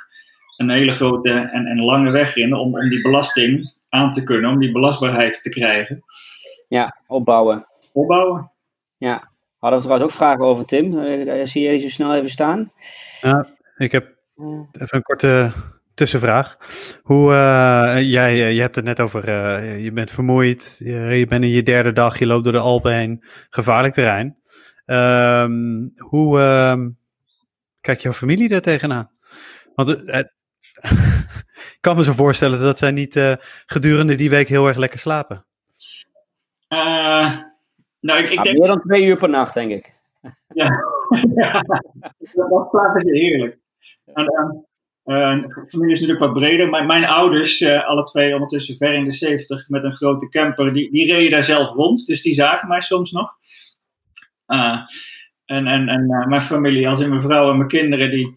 [0.56, 4.50] een hele grote en, en lange weg in om, om die belasting aan te kunnen,
[4.50, 6.04] om die belastbaarheid te krijgen.
[6.68, 7.66] Ja, opbouwen.
[7.92, 8.50] Opbouwen.
[8.96, 9.32] Ja.
[9.58, 10.98] Hadden we trouwens ook vragen over, Tim?
[10.98, 12.72] Uh, zie je die zo snel even staan?
[13.20, 14.14] Ja, ik heb
[14.72, 15.52] even een korte
[15.94, 16.56] tussenvraag.
[17.02, 21.26] Hoe, uh, jij, eh, je hebt het net over, uh, je bent vermoeid, je, je,
[21.26, 24.38] bent in je derde dag, je loopt door de Alpen heen, gevaarlijk terrein.
[24.86, 26.98] Um, hoe um,
[27.80, 29.10] kijkt jouw familie daar tegenaan?
[29.74, 29.88] Want
[31.74, 35.46] ik kan me zo voorstellen dat zij niet gedurende die week heel erg lekker slapen.
[38.00, 38.58] nou, ik, ik denk...
[38.58, 39.94] Meer dan twee uur per nacht, denk ik.
[40.48, 40.68] Ja,
[41.34, 41.60] ja.
[42.32, 43.58] dat slapen ze heerlijk.
[44.04, 44.64] En, Uh,
[45.04, 46.70] familie is natuurlijk wat breder.
[46.70, 50.72] Mijn, mijn ouders, uh, alle twee ondertussen ver in de 70, met een grote camper,
[50.72, 52.06] die, die reden daar zelf rond.
[52.06, 53.32] Dus die zagen mij soms nog.
[54.46, 54.78] Uh,
[55.44, 58.36] en en, en mijn familie, als in mijn vrouw en mijn kinderen, die,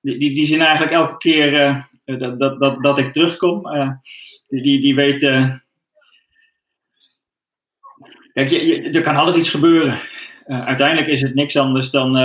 [0.00, 1.50] die, die, die, zien eigenlijk elke keer
[2.04, 3.62] dat, dat, dat, dat ik terugkom.
[4.48, 5.64] die, die, die weten.
[8.32, 9.98] Kijk, je, je, er kan altijd iets gebeuren.
[10.46, 12.16] uiteindelijk is het niks anders dan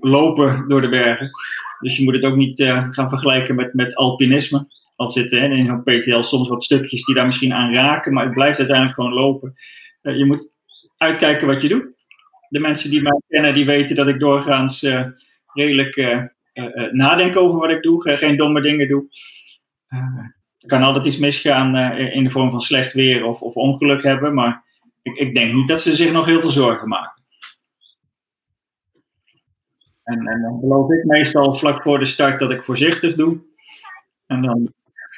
[0.00, 1.30] lopen door de bergen.
[1.80, 4.66] Dus je moet het ook niet gaan vergelijken met, met alpinisme.
[4.96, 8.34] Al zitten in een PTL soms wat stukjes die daar misschien aan raken, maar het
[8.34, 9.54] blijft uiteindelijk gewoon lopen.
[10.00, 10.50] Je moet
[10.96, 11.94] uitkijken wat je doet.
[12.48, 14.86] De mensen die mij kennen, die weten dat ik doorgaans
[15.52, 16.28] redelijk
[16.90, 19.04] nadenk over wat ik doe, geen domme dingen doe.
[20.58, 24.34] er kan altijd iets misgaan in de vorm van slecht weer of, of ongeluk hebben,
[24.34, 24.64] maar
[25.02, 27.21] ik, ik denk niet dat ze zich nog heel veel zorgen maken.
[30.02, 33.40] En, en dan beloof ik meestal vlak voor de start dat ik voorzichtig doe.
[34.26, 34.72] En dan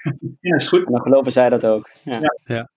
[0.40, 0.86] ja, is goed.
[0.86, 1.90] En dan geloven zij dat ook.
[2.02, 2.20] Ja.
[2.44, 2.68] ja.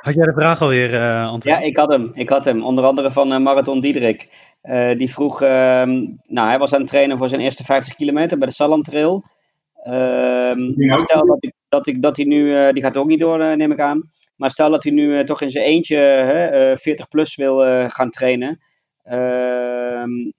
[0.00, 1.52] had jij de vraag alweer, uh, Anton?
[1.52, 2.10] Ja, ik had hem.
[2.14, 2.64] Ik had hem.
[2.64, 4.28] Onder andere van uh, Marathon Diederik.
[4.62, 5.48] Uh, die vroeg, uh,
[6.26, 9.24] nou hij was aan het trainen voor zijn eerste 50 kilometer bij de Salland Trail.
[9.82, 13.72] Ehm, stel dat, ik, dat, ik, dat hij nu, die gaat ook niet door, neem
[13.72, 14.10] ik aan.
[14.36, 17.64] Maar stel dat hij nu eh, toch in zijn eentje hè, 40 eh, plus wil
[17.64, 18.60] eh, gaan trainen.
[19.02, 20.30] Ehm,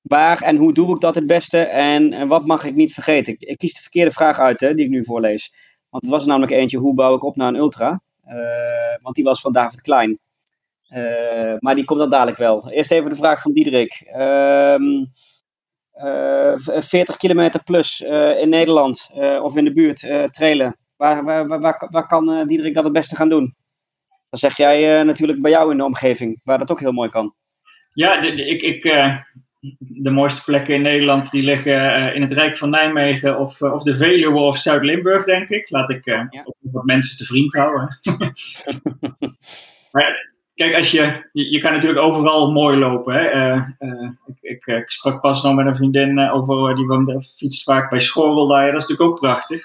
[0.00, 3.32] waar en hoe doe ik dat het beste en, en wat mag ik niet vergeten?
[3.32, 5.52] Ik, ik, kies de verkeerde vraag uit hè, die ik nu voorlees.
[5.90, 8.02] Want het was er namelijk eentje, hoe bouw ik op naar een ultra?
[9.02, 10.18] want die was van David Klein.
[11.58, 12.70] maar die komt dan dadelijk wel.
[12.70, 14.02] Eerst even de vraag van Diederik.
[14.16, 14.76] Uh,
[16.04, 18.00] uh, 40 kilometer plus
[18.40, 19.08] in Nederland
[19.42, 19.98] of in de buurt
[20.30, 20.76] trailen.
[21.04, 23.54] Waar, waar, waar, waar kan uh, Diederik dat het beste gaan doen?
[24.30, 27.10] Dan zeg jij uh, natuurlijk bij jou in de omgeving, waar dat ook heel mooi
[27.10, 27.34] kan.
[27.92, 29.16] Ja, de, de, ik, ik, uh,
[29.78, 33.94] de mooiste plekken in Nederland die liggen in het Rijk van Nijmegen of, of de
[33.94, 35.70] Veluwe of Zuid-Limburg, denk ik.
[35.70, 36.28] Laat ik ja.
[36.60, 37.98] wat mensen te vriend houden.
[39.92, 43.14] maar kijk, als je, je, kan natuurlijk overal mooi lopen.
[43.14, 43.54] Hè?
[44.26, 48.00] ik, ik, ik, sprak pas nog met een vriendin over, die woont, fietst vaak bij
[48.00, 48.72] Schorrel daar.
[48.72, 49.62] Dat is natuurlijk ook prachtig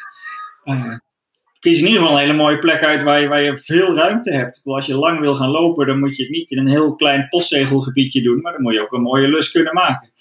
[1.60, 4.32] kies in ieder geval een hele mooie plek uit waar je, waar je veel ruimte
[4.32, 4.62] hebt.
[4.64, 7.28] Als je lang wil gaan lopen, dan moet je het niet in een heel klein
[7.28, 10.12] postzegelgebiedje doen, maar dan moet je ook een mooie lus kunnen maken.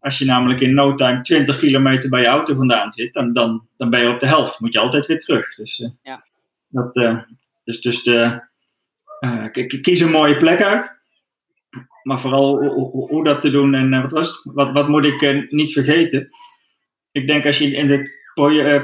[0.00, 3.66] Als je namelijk in no time 20 kilometer bij je auto vandaan zit, dan, dan,
[3.76, 4.50] dan ben je op de helft.
[4.50, 5.54] Dan moet je altijd weer terug.
[5.54, 6.24] Dus, uh, ja.
[6.68, 7.18] dat, uh,
[7.64, 8.42] dus, dus de,
[9.20, 9.46] uh,
[9.82, 10.94] kies een mooie plek uit.
[12.02, 15.72] Maar vooral hoe, hoe dat te doen en wat, was wat, wat moet ik niet
[15.72, 16.28] vergeten.
[17.12, 18.14] Ik denk als je in dit eh,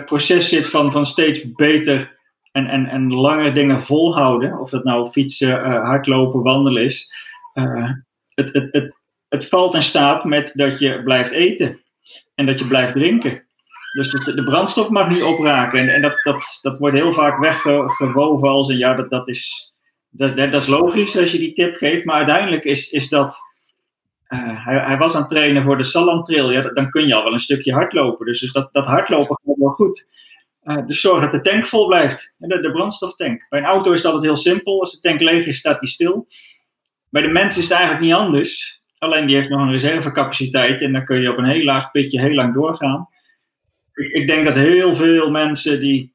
[0.04, 2.18] proces zit van, van steeds beter
[2.52, 7.12] en, en, en langer dingen volhouden, of dat nou fietsen, uh, hardlopen, wandelen is,
[7.54, 7.90] uh,
[8.34, 11.80] het, het, het, het valt en staat met dat je blijft eten
[12.34, 13.44] en dat je blijft drinken.
[13.92, 15.80] Dus de, de brandstof mag niet opraken.
[15.80, 19.72] En, en dat, dat, dat wordt heel vaak weggewoven als een ja, dat, dat, is,
[20.10, 23.40] dat, dat is logisch als je die tip geeft, maar uiteindelijk is, is dat
[24.32, 26.50] uh, hij, hij, was aan het trainen voor de Salland Trail.
[26.50, 28.26] Ja, dan kun je al wel een stukje hardlopen.
[28.26, 30.06] Dus, dus dat, dat hardlopen gaat wel goed.
[30.64, 32.34] Uh, dus zorg dat de tank vol blijft.
[32.36, 33.46] De, de brandstoftank.
[33.48, 34.80] Bij een auto is dat altijd heel simpel.
[34.80, 36.26] Als de tank leeg is, staat die stil.
[37.08, 38.82] Bij de mens is het eigenlijk niet anders.
[38.98, 40.80] Alleen die heeft nog een reservecapaciteit.
[40.80, 43.08] En dan kun je op een heel laag pitje heel lang doorgaan.
[43.94, 46.14] Ik, ik denk dat heel veel mensen die,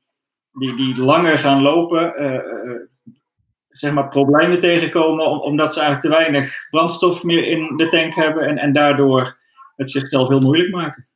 [0.52, 2.76] die, die langer gaan lopen, uh,
[3.80, 8.48] zeg maar, problemen tegenkomen omdat ze eigenlijk te weinig brandstof meer in de tank hebben
[8.48, 9.38] en, en daardoor
[9.76, 11.08] het zichzelf heel moeilijk maken.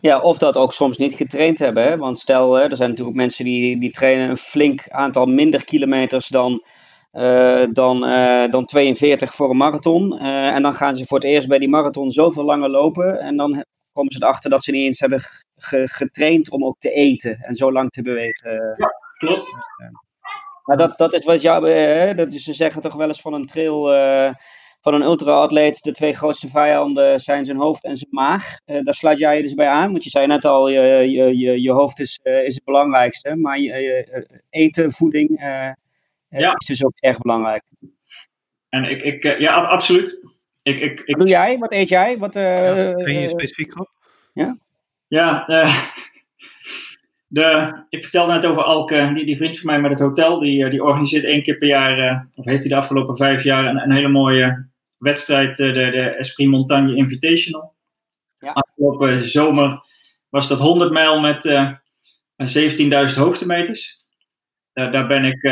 [0.00, 1.82] Ja, of dat ook soms niet getraind hebben.
[1.82, 1.96] Hè?
[1.96, 6.64] Want stel, er zijn natuurlijk mensen die, die trainen een flink aantal minder kilometers dan,
[7.12, 10.12] uh, dan, uh, dan 42 voor een marathon.
[10.12, 13.20] Uh, en dan gaan ze voor het eerst bij die marathon zoveel langer lopen.
[13.20, 15.20] En dan komen ze erachter dat ze niet eens hebben
[15.84, 18.74] getraind om ook te eten en zo lang te bewegen.
[18.76, 19.50] Ja, klopt.
[20.64, 23.32] Maar dat, dat is wat jou, eh, dat is, ze zeggen toch wel eens van
[23.32, 24.34] een trail, uh,
[24.80, 28.58] van een ultra-atleet, de twee grootste vijanden zijn zijn hoofd en zijn maag.
[28.66, 31.38] Uh, daar sluit jij je dus bij aan, want je zei net al, je, je,
[31.38, 35.40] je, je hoofd is, uh, is het belangrijkste, maar je, eten, voeding
[36.28, 36.54] ja.
[36.58, 37.62] is dus ook erg belangrijk.
[38.68, 40.38] En ik, ik ja, absoluut.
[40.62, 41.16] Ik, ik, ik...
[41.16, 41.58] Wat doe jij?
[41.58, 42.18] Wat eet jij?
[42.18, 43.90] Wat, ja, ben je specifiek op?
[44.32, 44.56] Ja?
[45.08, 45.44] Ja,
[47.32, 50.64] de, ik vertelde net over Alke, die, die vriend van mij met het hotel, die,
[50.64, 53.64] eh, die organiseert één keer per jaar, uh, of heeft hij de afgelopen vijf jaar,
[53.64, 57.74] een, een hele mooie wedstrijd, uh, de, de Esprit Montagne Invitational.
[58.34, 58.52] Ja.
[58.52, 59.82] Afgelopen zomer
[60.28, 61.72] was dat 100 mijl met uh,
[63.12, 64.04] 17.000 hoogtemeters.
[64.72, 65.42] daar ben ik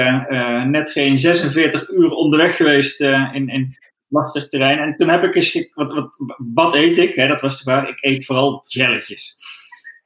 [0.66, 3.76] net geen 46 uur onderweg geweest in, in
[4.08, 4.78] lastig terrein.
[4.78, 6.16] En toen heb ik eens, wat, wat,
[6.54, 7.14] wat eet ik?
[7.14, 7.88] Hè, dat was de vraag.
[7.88, 9.36] Ik eet vooral jelletjes.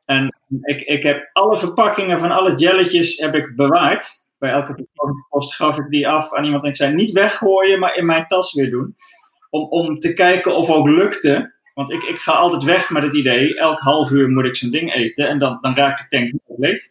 [0.05, 4.21] En ik, ik heb alle verpakkingen van alle jelletjes heb ik bewaard.
[4.39, 4.87] Bij elke
[5.29, 8.27] post gaf ik die af aan iemand en ik zei niet weggooien, maar in mijn
[8.27, 8.97] tas weer doen.
[9.51, 11.55] Om, om te kijken of ook lukte.
[11.75, 14.71] Want ik, ik ga altijd weg met het idee, elk half uur moet ik zo'n
[14.71, 16.83] ding eten en dan, dan raakt de tank niet leeg.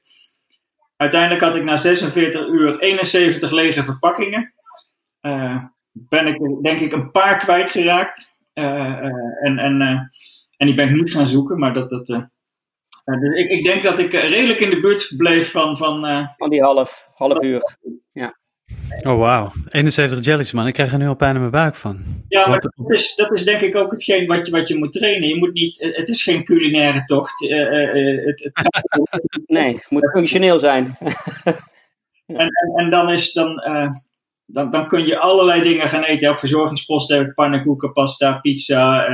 [0.97, 4.54] Uiteindelijk had ik na 46 uur 71 lege verpakkingen.
[5.21, 8.36] Uh, ben ik denk ik een paar kwijtgeraakt.
[8.54, 9.04] Uh,
[9.43, 9.82] en, en,
[10.58, 12.30] en die ben ik niet gaan zoeken, maar dat, dat,
[13.03, 15.77] dus ik, ik, denk dat ik redelijk in de buurt bleef van...
[15.77, 17.77] Van, van die half, half uur,
[18.11, 18.39] ja.
[19.03, 22.03] Oh wauw, 71 jellies man, ik krijg er nu al pijn in mijn buik van.
[22.27, 24.91] Ja, maar dat is, dat is denk ik ook hetgeen wat je, wat je moet
[24.91, 25.27] trainen.
[25.27, 27.41] Je moet niet, het is geen culinaire tocht.
[27.41, 30.97] Uh, het, het, nee, het moet functioneel zijn.
[32.25, 33.89] en, en, en, dan, is, dan, uh,
[34.45, 36.29] dan, dan kun je allerlei dingen gaan eten.
[36.29, 39.05] Op verzorgingsposten heb ik pannenkoeken, pasta, pizza.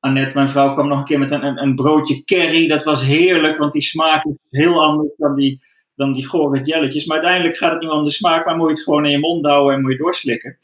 [0.00, 2.68] Annette, mijn vrouw, kwam nog een keer met een, een, een broodje curry.
[2.68, 5.60] Dat was heerlijk, want die smaak is heel anders dan die
[5.98, 7.06] dan die gore jelletjes.
[7.06, 9.18] Maar uiteindelijk gaat het niet om de smaak, maar moet je het gewoon in je
[9.18, 10.58] mond houden en moet je doorslikken.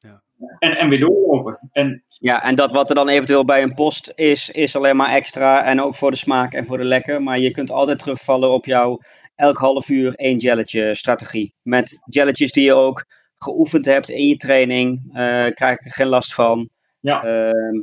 [0.00, 0.22] Ja.
[0.58, 1.68] En, en weer doorlopen.
[1.72, 5.10] En, ja, en dat wat er dan eventueel bij een post is, is alleen maar
[5.10, 7.22] extra en ook voor de smaak en voor de lekker.
[7.22, 9.00] Maar je kunt altijd terugvallen op jouw
[9.34, 11.54] elk half uur één jelletje strategie.
[11.62, 13.04] Met jelletjes die je ook
[13.36, 15.14] geoefend hebt in je training, uh,
[15.46, 16.68] krijg ik er geen last van.
[17.00, 17.24] Ja.
[17.24, 17.82] Uh,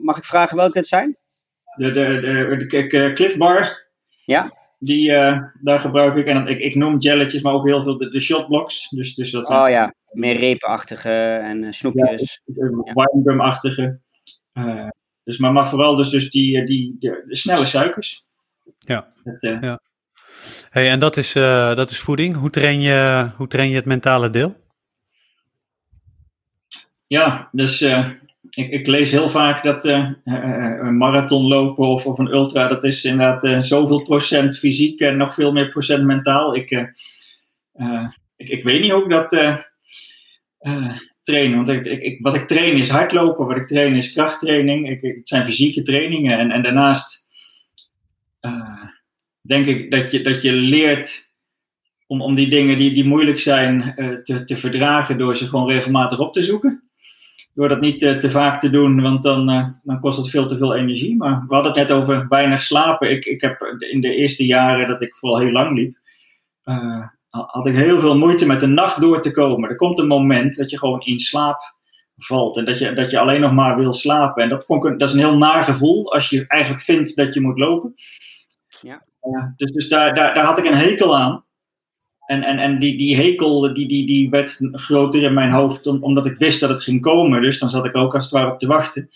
[0.00, 1.16] mag ik vragen welke het zijn?
[1.76, 2.20] De, de,
[2.68, 3.86] de, de Cliff Bar.
[4.24, 4.52] Ja.
[4.78, 6.26] Die, uh, daar gebruik ik.
[6.26, 8.88] En ik, ik noem jelletjes, maar ook heel veel de, de shotblocks.
[8.88, 12.40] Dus, dus dat zijn, oh ja, meer reepachtige en uh, snoepjes.
[12.44, 14.00] Ja, achtige
[14.54, 14.88] Uh,
[15.24, 18.24] dus, maar, maar vooral dus, dus die, die, de, de snelle suikers.
[18.78, 19.12] Ja.
[19.24, 19.80] Het, ja.
[20.70, 22.36] Hey, en dat is, dat is voeding.
[22.36, 24.56] Hoe train, je, hoe train je het mentale deel?
[27.06, 27.78] Ja, dus
[28.56, 32.84] ik, ik, lees heel vaak dat uh, een marathon lopen of, of een ultra, dat
[32.84, 36.56] is inderdaad uh, zoveel procent fysiek en nog veel meer procent mentaal.
[36.56, 36.70] Ik,
[38.36, 39.28] ik, ik, weet niet hoe ik dat
[41.22, 41.56] train.
[41.56, 45.02] Want ik, ik, wat ik train is hardlopen, wat ik train is krachttraining.
[45.02, 46.38] Het zijn fysieke trainingen.
[46.38, 47.26] En, en daarnaast
[49.40, 51.28] denk ik dat je, dat je leert
[52.06, 56.18] om, om die dingen die, die moeilijk zijn te, te verdragen door ze gewoon regelmatig
[56.18, 56.85] op te zoeken
[57.56, 60.46] door dat niet te, te vaak te doen, want dan, uh, dan kost het veel
[60.46, 61.16] te veel energie.
[61.16, 63.10] Maar we hadden het net over weinig slapen.
[63.10, 65.98] Ik, ik heb in de eerste jaren dat ik vooral heel lang liep,
[66.64, 69.70] uh, had ik heel veel moeite met de nacht door te komen.
[69.70, 71.74] Er komt een moment dat je gewoon in slaap
[72.16, 74.42] valt en dat je, dat je alleen nog maar wil slapen.
[74.42, 77.40] En dat, ik, dat is een heel naar gevoel als je eigenlijk vindt dat je
[77.40, 77.94] moet lopen.
[78.80, 79.04] Ja.
[79.22, 81.44] Uh, dus dus daar, daar, daar had ik een hekel aan.
[82.26, 86.26] En, en, en die, die hekel die, die, die werd groter in mijn hoofd, omdat
[86.26, 87.42] ik wist dat het ging komen.
[87.42, 89.08] Dus dan zat ik ook als het ware op te wachten.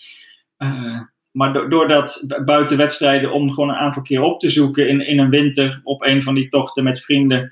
[0.57, 5.19] Uh, maar doordat buiten wedstrijden, om gewoon een aantal keer op te zoeken in, in
[5.19, 7.51] een winter op een van die tochten met vrienden,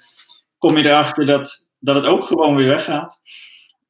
[0.58, 3.20] kom je erachter dat, dat het ook gewoon weer weggaat.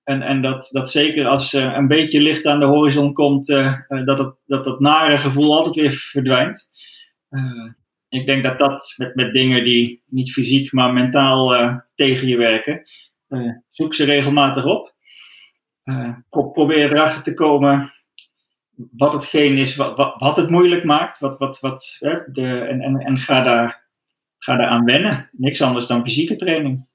[0.04, 3.74] En, en dat, dat zeker als uh, een beetje licht aan de horizon komt, uh,
[4.06, 6.70] dat, het, dat dat nare gevoel altijd weer verdwijnt
[8.10, 12.38] ik denk dat dat met, met dingen die niet fysiek, maar mentaal uh, tegen je
[12.38, 12.82] werken,
[13.30, 14.94] uh, zoek ze regelmatig op.
[15.84, 17.94] Uh, probeer erachter te komen
[18.92, 21.20] wat hetgeen is wat, wat, wat het moeilijk maakt.
[21.20, 21.98] Wat, wat, wat,
[22.32, 23.84] de, en, en, en ga, daar,
[24.38, 25.30] ga daar aan wennen.
[25.32, 26.88] Niks anders dan fysieke training.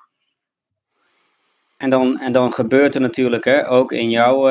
[1.77, 4.51] En dan, en dan gebeurt er natuurlijk, hè, ook in jouw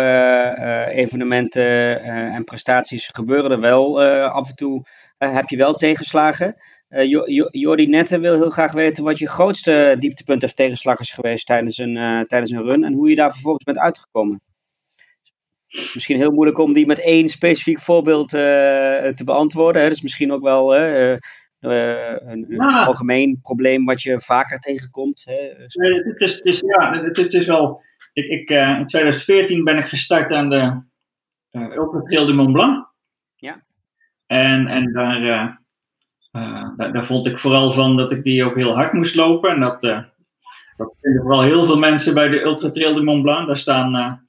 [0.88, 2.02] evenementen
[2.34, 6.56] en prestaties gebeuren er wel af en toe eh, heb je wel tegenslagen.
[6.90, 11.46] Uh, Jordi Nette wil heel graag weten wat je grootste dieptepunt of tegenslag is geweest
[11.46, 14.42] tijdens een, uh, tijdens een run en hoe je daar vervolgens bent uitgekomen.
[15.94, 19.82] Misschien heel moeilijk om die met één specifiek voorbeeld te beantwoorden.
[19.82, 19.88] Hè.
[19.88, 21.22] Dat is misschien ook wel een,
[21.60, 25.24] een algemeen probleem wat je vaker tegenkomt.
[25.26, 25.34] Hè.
[25.34, 27.82] het, is, het, is, ja, het, is, het is wel.
[28.14, 30.84] Ik, ik, in 2014 ben ik gestart aan de
[31.52, 32.93] Ultra Trail du Mont Blanc.
[34.28, 38.76] En, en daar, uh, daar, daar, vond ik vooral van dat ik die ook heel
[38.76, 39.50] hard moest lopen.
[39.50, 40.02] En dat, uh,
[40.78, 43.48] dat vinden vooral heel veel mensen bij de Ultra Trail de Mont Blanc.
[43.48, 44.22] Daar staan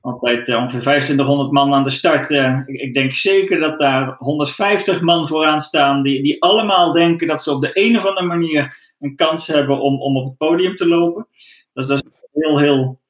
[0.00, 2.30] altijd ongeveer 2500 man aan de start.
[2.66, 7.50] Ik, denk zeker dat daar 150 man vooraan staan die, die allemaal denken dat ze
[7.50, 10.88] op de een of andere manier een kans hebben om, om op het podium te
[10.88, 11.26] lopen.
[11.72, 13.00] Dus dat is een heel, heel,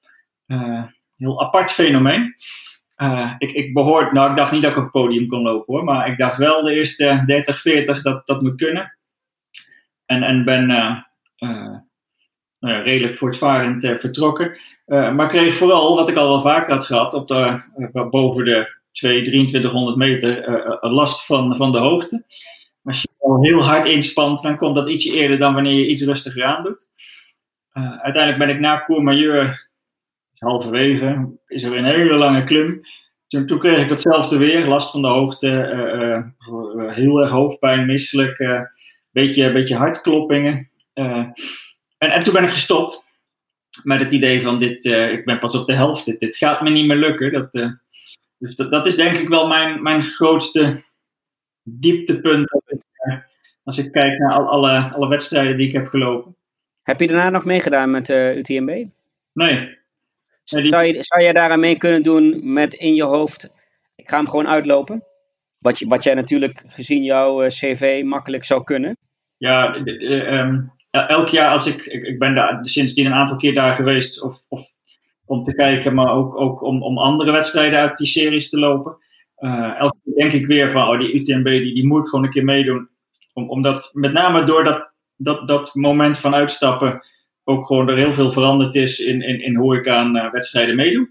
[1.16, 2.34] heel apart fenomeen.
[3.02, 5.74] Uh, ik, ik behoort, nou ik dacht niet dat ik op het podium kon lopen
[5.74, 8.96] hoor, maar ik dacht wel de eerste 30, 40 dat dat moet kunnen.
[10.06, 10.96] En, en ben uh,
[11.38, 11.76] uh,
[12.58, 14.58] nou redelijk voortvarend vertrokken.
[14.86, 17.62] maar kreeg vooral, wat ik al wel vaker had gehad, op de,
[18.10, 22.24] boven de 2, 2300 meter last van, van de hoogte.
[22.84, 23.08] Als je
[23.40, 26.88] heel hard inspant, dan komt dat ietsje eerder dan wanneer je iets rustiger aan doet.
[27.72, 29.69] uiteindelijk ben ik na Courmayeur
[30.40, 32.80] halverwege is er een hele lange klim.
[33.26, 37.86] Toen, toen, kreeg ik hetzelfde weer, last van de hoogte, uh, uh, heel erg hoofdpijn,
[37.86, 38.60] misselijk, uh,
[39.10, 40.70] beetje, beetje hartkloppingen.
[40.92, 41.34] En,
[41.98, 43.02] en, toen ben ik gestopt
[43.82, 46.70] met het idee van dit, ik ben pas op de helft, dit, dit gaat me
[46.70, 47.32] niet meer lukken.
[47.32, 47.52] Dat,
[48.38, 50.82] dus dat, dat is denk ik wel mijn, mijn grootste
[51.62, 52.62] dieptepunt
[53.64, 56.36] als ik kijk naar al, alle, alle wedstrijden die ik heb gelopen.
[56.82, 58.86] Heb je daarna nog meegedaan met UTMB?
[59.32, 59.79] Nee,
[60.50, 63.54] zou, je, zou jij daaraan mee kunnen doen met in je hoofd,
[63.96, 65.04] ik ga hem gewoon uitlopen?
[65.58, 68.96] Wat, je, wat jij natuurlijk gezien jouw eh, cv makkelijk zou kunnen.
[69.38, 73.74] Ja, ehm, elk jaar als ik, ik, ik ben daar sindsdien een aantal keer daar
[73.74, 74.72] geweest, of, of
[75.30, 78.98] om te kijken, maar ook, ook om, om andere wedstrijden uit die series te lopen.
[79.36, 82.30] Uh, elke keer denk ik weer van, oh die UTMB, die, die moet gewoon een
[82.30, 82.88] keer meedoen.
[83.32, 87.04] Om, omdat, met name door dat, dat, dat moment van uitstappen,
[87.44, 90.76] ook gewoon er heel veel veranderd is in, in, in hoe ik aan uh, wedstrijden
[90.76, 91.10] meedoe.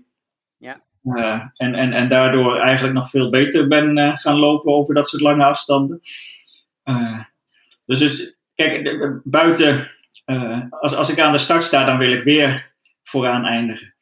[0.58, 0.82] Ja.
[1.04, 5.08] Uh, en, en, en daardoor eigenlijk nog veel beter ben uh, gaan lopen over dat
[5.08, 6.00] soort lange afstanden.
[7.86, 9.92] dus, dus kijk, buiten,
[10.70, 12.74] als, als ik aan de start sta, dan wil ik weer
[13.04, 13.96] vooraan eindigen.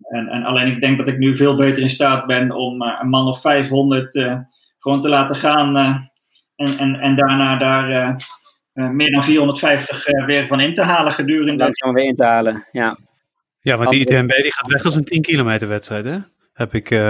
[0.00, 3.08] en, en alleen ik denk dat ik nu veel beter in staat ben om een
[3.08, 4.46] man of 500
[4.78, 5.76] gewoon te laten gaan.
[6.56, 8.16] en, en, en daarna daar
[8.86, 11.62] meer dan 450 uh, eh, weer van in te halen gedurende.
[11.62, 12.98] Langzaam weer in te halen, ja.
[13.60, 16.18] Ja, want die ITMB die gaat weg als een 10 kilometer wedstrijd, hè?
[16.52, 17.00] Heb ik, uh,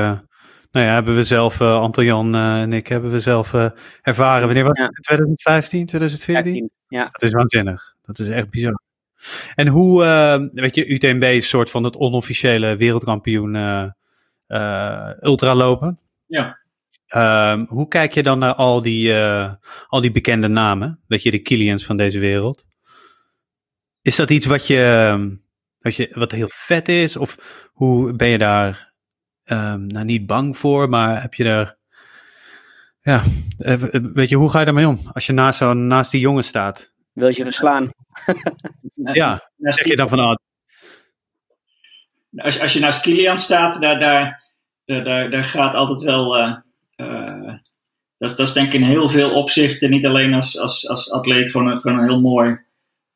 [0.70, 3.54] nou ja, hebben we zelf, Anton Jan en ik, hebben we zelf
[4.02, 4.46] ervaren.
[4.46, 5.02] Wanneer was het?
[5.02, 6.70] 2015, 2014?
[6.88, 7.08] ja.
[7.12, 7.94] Dat is waanzinnig.
[8.04, 8.82] Dat is echt bizar.
[9.54, 10.02] En hoe,
[10.52, 13.54] weet je, UTMB is een soort van het onofficiële wereldkampioen
[15.20, 15.98] ultralopen.
[16.26, 16.58] Ja.
[17.16, 19.52] Um, hoe kijk je dan naar al die, uh,
[19.86, 21.00] al die bekende namen?
[21.06, 22.64] Weet je, de Kilians van deze wereld.
[24.02, 25.38] Is dat iets wat je,
[25.78, 27.16] wat je wat heel vet is?
[27.16, 27.36] Of
[27.72, 28.92] hoe ben je daar
[29.44, 31.76] um, nou niet bang voor, maar heb je daar.
[33.00, 33.22] Ja,
[33.58, 33.74] eh,
[34.12, 34.98] weet je, hoe ga je daarmee om?
[35.12, 36.92] Als je naast, zo, naast die jongen staat.
[37.12, 37.90] Wil je verslaan?
[39.12, 40.20] ja, zeg je dan van.
[40.20, 40.34] Oh,
[42.36, 44.42] als, als je naast Kilian staat, daar, daar,
[44.84, 46.38] daar, daar gaat altijd wel.
[46.38, 46.56] Uh,
[48.18, 51.50] dat, dat, is denk ik in heel veel opzichten, niet alleen als, als, als atleet,
[51.50, 52.58] gewoon een, gewoon heel mooi,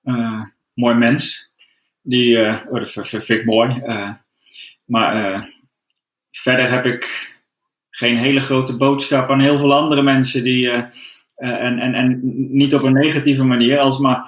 [0.04, 0.42] uh,
[0.74, 1.50] mooi mens.
[2.02, 3.82] Die, uh, oh, dat vind ik mooi.
[4.84, 5.48] maar
[6.30, 7.30] verder heb ik
[7.90, 10.70] geen hele grote boodschap aan heel veel andere mensen die,
[11.36, 12.20] en, en, en
[12.56, 14.26] niet op een negatieve manier, als maar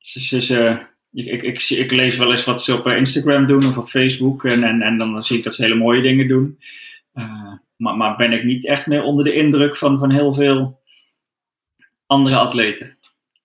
[0.00, 0.78] ze, ze, ze,
[1.12, 4.44] ik, ik, ik, ik, lees wel eens wat ze op Instagram doen of op Facebook
[4.44, 6.58] en, en, en dan zie ik dat ze hele mooie dingen doen.
[7.14, 10.80] Uh, maar, maar ben ik niet echt meer onder de indruk van, van heel veel
[12.06, 12.98] andere atleten.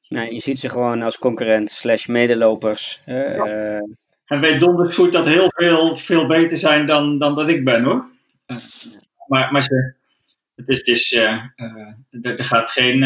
[0.08, 3.02] Nee, je ziet ze gewoon als concurrent slash medelopers.
[3.06, 3.78] Uh,
[4.26, 7.84] En weet donders goed dat heel veel, veel beter zijn dan, dan dat ik ben
[7.84, 8.10] hoor.
[8.48, 8.58] Uh,
[9.28, 9.94] maar maar ze,
[10.56, 11.44] het is, het is, uh,
[12.10, 13.04] er, er, gaat geen,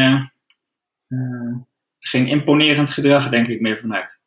[2.00, 4.20] geen imponerend gedrag denk ik meer vanuit.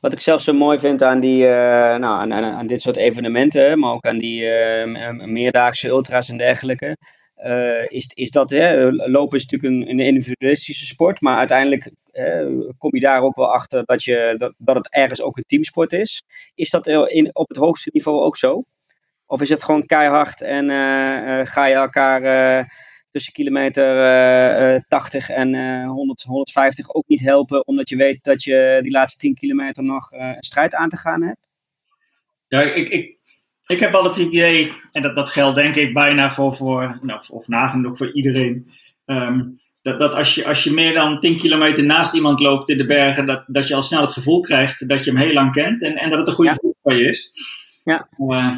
[0.00, 1.50] Wat ik zelf zo mooi vind aan, die, uh,
[1.96, 6.36] nou, aan, aan, aan, dit soort evenementen, maar ook aan die uh, meerdaagse ultra's en
[6.36, 6.96] dergelijke,
[7.44, 11.90] uh, is, is dat hè, lopen is natuurlijk een, een individualistische sport, maar uiteindelijk
[12.78, 15.92] kom je daar ook wel achter dat, je, dat, dat het ergens ook een teamsport
[15.92, 16.22] is.
[16.54, 18.64] Is dat in, op het hoogste niveau ook zo?
[19.26, 20.66] Of is het gewoon keihard en
[21.46, 22.22] ga je elkaar
[23.18, 28.24] tussen kilometer uh, uh, 80 en uh, 100, 150 ook niet helpen, omdat je weet
[28.24, 31.46] dat je die laatste 10 kilometer nog een strijd aan te gaan hebt?
[32.48, 33.16] Ja, ik, ik,
[33.66, 37.20] ik heb altijd het idee, en dat, dat geldt denk ik bijna voor, voor nou,
[37.30, 38.66] of nagenoeg voor iedereen,
[39.06, 42.78] um, dat, dat als, je, als je meer dan 10 kilometer naast iemand loopt in
[42.78, 45.52] de bergen, dat, dat je al snel het gevoel krijgt dat je hem heel lang
[45.52, 46.72] kent en, en dat het een goede ja.
[46.82, 47.30] voor je is.
[47.84, 48.08] Ja.
[48.18, 48.56] Uh,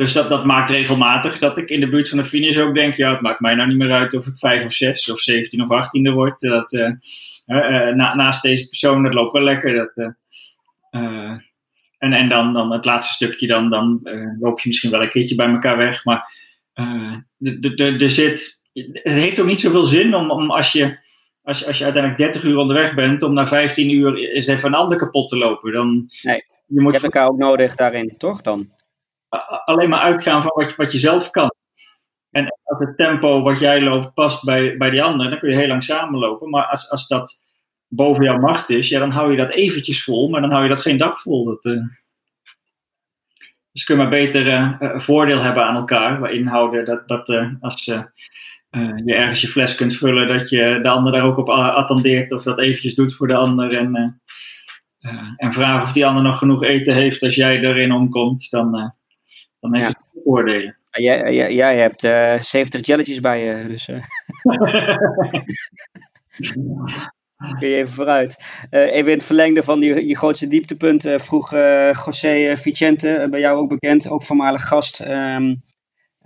[0.00, 2.94] dus dat, dat maakt regelmatig dat ik in de buurt van de finish ook denk,
[2.94, 5.70] ja, het maakt mij nou niet meer uit of ik 5 of 6 of 17
[5.70, 6.40] of 18e word.
[6.40, 6.90] Dat, uh,
[7.46, 9.74] uh, na, naast deze persoon, dat loopt wel lekker.
[9.74, 10.14] Dat,
[10.90, 11.36] uh,
[11.98, 14.00] en, en dan, dan het laatste stukje, dan, dan
[14.40, 16.04] loop je misschien wel een keertje bij elkaar weg.
[16.04, 16.32] Maar
[17.98, 20.98] er zit, het heeft ook niet zoveel zin om, om als, je,
[21.42, 24.74] als, als je uiteindelijk 30 uur onderweg bent, om na 15 uur eens even een
[24.74, 25.72] ander kapot te lopen.
[25.72, 28.78] Dan, nee, je, moet je hebt elkaar ook nodig daarin, toch dan?
[29.64, 31.54] Alleen maar uitgaan van wat je, wat je zelf kan.
[32.30, 35.56] En als het tempo wat jij loopt past bij, bij die anderen, dan kun je
[35.56, 36.50] heel lang samenlopen.
[36.50, 37.42] Maar als, als dat
[37.88, 40.68] boven jouw macht is, ja, dan hou je dat eventjes vol, maar dan hou je
[40.68, 41.44] dat geen dag vol.
[41.44, 41.82] Dat, uh...
[43.72, 47.28] dus kun je maar beter uh, voordeel hebben aan elkaar, waar inhouden dat, dat
[47.60, 48.10] als je
[49.04, 52.60] ergens je fles kunt vullen, dat je de ander daar ook op attendeert of dat
[52.60, 54.20] eventjes doet voor de ander en,
[55.36, 58.94] en vragen of die ander nog genoeg eten heeft als jij erin omkomt, dan,
[59.60, 60.00] dan heeft ja.
[60.12, 60.76] het voordelen.
[60.90, 63.88] Jij, jij, jij hebt uh, 70 jelletjes bij je, dus.
[63.88, 63.98] Uh.
[67.58, 68.44] Kun je even vooruit.
[68.70, 71.50] Uh, even in het verlengde van die, je grootste dieptepunt vroeg
[72.04, 75.62] José Vicente, bij jou ook bekend, ook voormalig gast, um,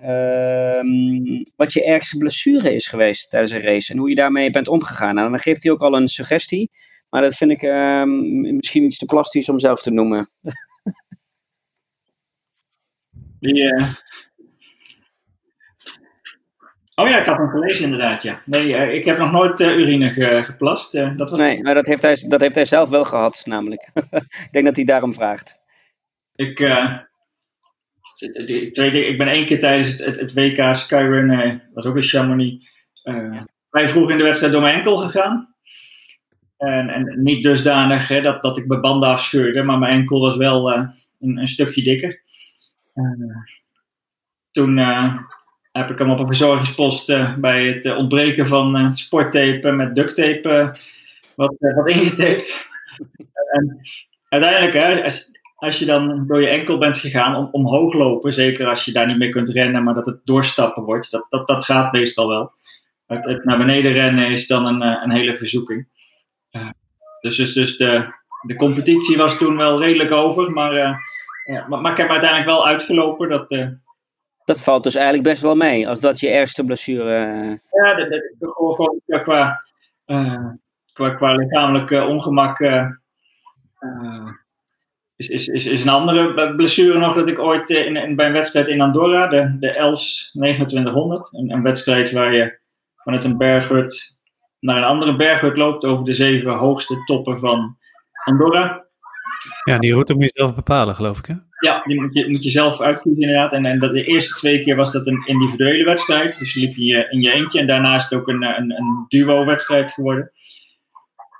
[0.03, 4.68] um, wat je ergste blessure is geweest tijdens een race en hoe je daarmee bent
[4.68, 5.14] omgegaan.
[5.14, 6.70] Nou, dan geeft hij ook al een suggestie,
[7.11, 10.30] maar dat vind ik um, misschien iets te plastisch om zelf te noemen.
[13.45, 13.72] Die,
[16.95, 18.42] Oh ja, ik had hem gelezen inderdaad, ja.
[18.45, 20.92] Nee, uh, ik heb nog nooit uh, urine ge geplast.
[20.92, 23.90] Dat was nee, maar dat heeft, hij, dat heeft hij zelf wel gehad, namelijk.
[24.47, 25.59] ik denk dat hij daarom vraagt.
[26.34, 26.61] Ik,
[28.18, 32.70] ik, ik ben één keer tijdens het, het, het WK Skyrun, was ook in Chamonix,
[33.70, 35.55] vrij vroeg in de wedstrijd door mijn enkel gegaan.
[36.57, 40.36] En, en niet dusdanig hè, dat, dat ik mijn banden afscheurde, maar mijn enkel was
[40.36, 40.90] wel een,
[41.20, 42.22] een, stukje dikker.
[44.51, 44.78] Toen
[45.78, 50.76] heb ik hem op een verzorgingspost uh, bij het ontbreken van sporttape met ducttape
[51.36, 52.66] wat, wat ingetaped.
[53.51, 53.80] en
[54.28, 58.66] uiteindelijk, hè, als, als, je dan door je enkel bent gegaan, om, omhoog lopen, zeker
[58.66, 61.64] als je daar niet meer kunt rennen, maar dat het doorstappen wordt, dat, dat, dat
[61.64, 62.53] gaat meestal wel.
[63.07, 65.88] Het, het naar beneden rennen is dan een, een hele verzoeking.
[67.20, 71.01] dus dus, dus de, de competitie was toen wel redelijk over, maar,
[71.45, 73.28] ja, maar, maar, ik heb uiteindelijk wel uitgelopen.
[73.28, 73.49] Dat,
[74.45, 77.14] dat valt dus eigenlijk best wel mee, als dat je ergste blessure...
[77.14, 79.64] Eh, ja, dat, dat, gewoon qua,
[80.07, 80.49] uh,
[80.92, 82.61] qua, qua lichamelijk ongemak
[85.16, 88.32] is, is, is, is een andere blessure nog dat ik ooit in, in, bij een
[88.32, 92.59] wedstrijd in Andorra, de, de ELS 2900, een, een wedstrijd waar je
[92.97, 94.14] vanuit een berghut
[94.61, 97.76] naar een andere berghut loopt over de zeven hoogste toppen van
[98.24, 98.84] Andorra.
[99.64, 101.35] Ja, die route moet je zelf bepalen, geloof ik, hè?
[101.59, 103.53] Ja, die moet je, moet je zelf uitkiezen inderdaad.
[103.53, 106.39] En, en dat de eerste twee keer was dat een individuele wedstrijd.
[106.39, 107.61] Dus je liep je, in je eentje.
[107.61, 110.30] En daarna is het ook een, een, een duo-wedstrijd geworden.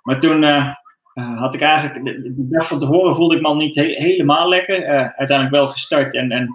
[0.03, 0.75] Maar toen uh,
[1.15, 2.05] had ik eigenlijk...
[2.05, 4.81] De, dag van tevoren voelde ik me al niet helemaal lekker.
[4.81, 6.15] Uh, uiteindelijk wel gestart.
[6.15, 6.55] En, en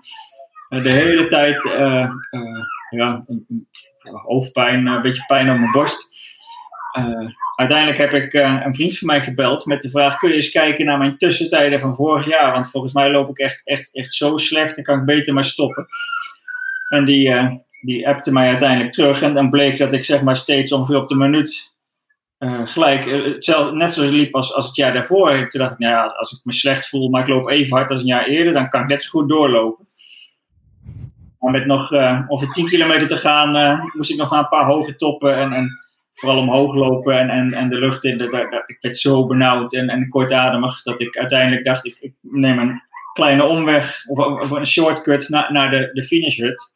[0.70, 1.64] de hele tijd...
[2.90, 3.24] ja,
[4.26, 6.08] hoofdpijn, een beetje pijn op mijn borst.
[6.98, 10.36] Uh, uiteindelijk heb ik uh, een vriend van mij gebeld met de vraag: kun je
[10.36, 12.52] eens kijken naar mijn tussentijden van vorig jaar?
[12.52, 15.46] Want volgens mij loop ik echt, echt, echt zo slecht, dan kan ik beter maar
[15.46, 15.88] stoppen.
[16.90, 19.22] En die, uh, die appte mij uiteindelijk terug.
[19.22, 21.78] En dan bleek dat ik zeg maar steeds ongeveer op de minuut
[22.64, 23.06] gelijk,
[23.74, 25.48] net zoals liep als, als het jaar daarvoor.
[25.48, 27.90] Toen dacht ik, nou ja, als ik me slecht voel, maar ik loop even hard
[27.90, 29.88] als een jaar eerder, dan kan ik net zo goed doorlopen.
[31.40, 31.92] Maar met nog
[32.28, 35.89] ongeveer 10 kilometer te gaan, moest ik nog naar een paar hoge toppen en, en
[36.20, 38.18] vooral omhoog lopen en, en, en de lucht in.
[38.18, 42.60] De, ik werd zo benauwd en, en kortademig dat ik uiteindelijk dacht, ik, ik neem
[42.60, 42.82] een
[43.14, 46.74] kleine omweg of, of een shortcut naar, naar de, de finishhut.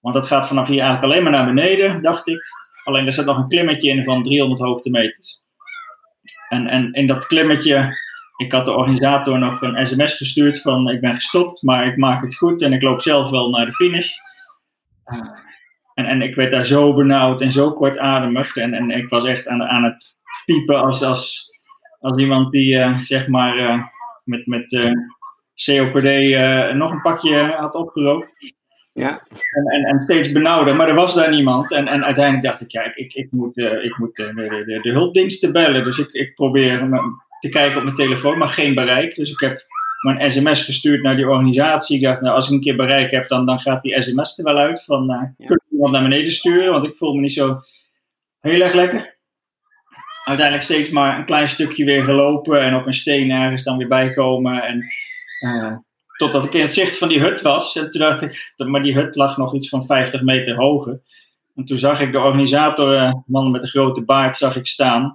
[0.00, 2.42] Want dat gaat vanaf hier eigenlijk alleen maar naar beneden, dacht ik.
[2.84, 5.42] Alleen er zat nog een klimmetje in van 300 hoogtemeters.
[6.48, 7.96] En, en in dat klimmetje,
[8.36, 12.22] ik had de organisator nog een sms gestuurd van ik ben gestopt, maar ik maak
[12.22, 14.12] het goed en ik loop zelf wel naar de finish.
[15.06, 15.43] Uh,
[15.94, 18.56] en, en ik werd daar zo benauwd en zo kortademig.
[18.56, 21.50] En, en ik was echt aan, aan het piepen als, als,
[21.98, 23.84] als iemand die uh, zeg maar uh,
[24.24, 24.90] met, met uh,
[25.64, 26.04] COPD
[26.74, 28.54] nog een pakje had opgerookt.
[28.92, 29.22] Ja.
[29.28, 31.72] En, en, en, steeds benauwder, maar er was daar niemand.
[31.72, 34.32] En, en uiteindelijk dacht ik, ja, ik, ik, ik moet, ik moet de,
[34.66, 35.84] de, de, hulpdiensten bellen.
[35.84, 36.88] Dus ik, ik probeer
[37.40, 39.14] te kijken op mijn telefoon, maar geen bereik.
[39.14, 39.66] Dus ik heb
[40.04, 41.96] een sms gestuurd naar die organisatie.
[41.96, 44.44] Ik dacht, nou, als ik een keer bereik heb, dan, dan gaat die sms er
[44.44, 44.84] wel uit.
[44.84, 45.46] Van, uh, ja.
[45.46, 46.72] kun je iemand naar beneden sturen?
[46.72, 47.60] Want ik voel me niet zo
[48.40, 49.16] heel erg lekker.
[50.24, 53.88] Uiteindelijk steeds maar een klein stukje weer gelopen en op een steen ergens dan weer
[53.88, 54.62] bijkomen.
[54.62, 54.84] En,
[55.40, 55.76] uh,
[56.16, 57.76] totdat ik in het zicht van die hut was.
[57.76, 61.00] En toen dacht ik, maar die hut lag nog iets van 50 meter hoger.
[61.54, 65.14] En toen zag ik de organisator, uh, man met een grote baard, zag ik staan.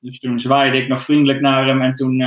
[0.00, 2.22] Dus toen zwaaide ik nog vriendelijk naar hem en toen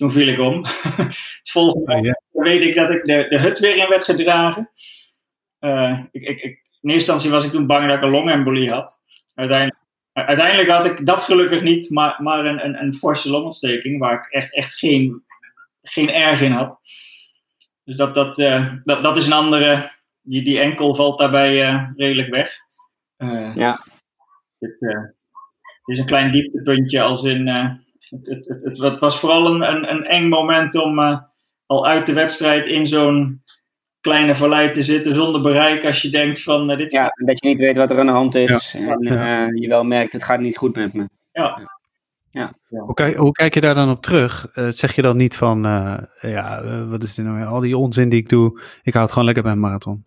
[0.00, 0.64] toen viel ik om.
[1.40, 4.70] het volgende oh, weet ik dat ik de, de hut weer in werd gedragen.
[5.60, 8.70] Uh, ik, ik, ik, in eerste instantie was ik toen bang dat ik een longembolie
[8.70, 9.00] had.
[9.34, 9.78] Uiteindelijk,
[10.12, 14.26] uiteindelijk had ik dat gelukkig niet, maar, maar een, een, een forse longontsteking waar ik
[14.30, 15.24] echt, echt geen,
[15.82, 16.78] geen erg in had.
[17.84, 19.90] Dus dat, dat, uh, dat, dat is een andere.
[20.22, 22.56] Die, die enkel valt daarbij uh, redelijk weg.
[23.54, 23.84] ja.
[24.58, 24.76] Dit,
[25.84, 27.48] is een klein dieptepuntje als in.
[28.10, 30.98] Het, het, het, het, was vooral een, een, een eng moment om
[31.66, 33.42] al uit de wedstrijd in zo'n
[34.00, 37.58] kleine vallei te zitten zonder bereik als je denkt van dit ja dat je niet
[37.58, 40.76] weet wat er aan de hand is en je wel merkt het gaat niet goed
[40.76, 41.78] met me ja
[42.30, 42.52] ja.
[42.68, 44.50] Hoe, kijk, hoe kijk je daar dan op terug?
[44.54, 47.44] Uh, zeg je dan niet van, uh, ja, uh, wat is dit nou?
[47.44, 50.04] Al die onzin die ik doe, ik hou het gewoon lekker bij een marathon.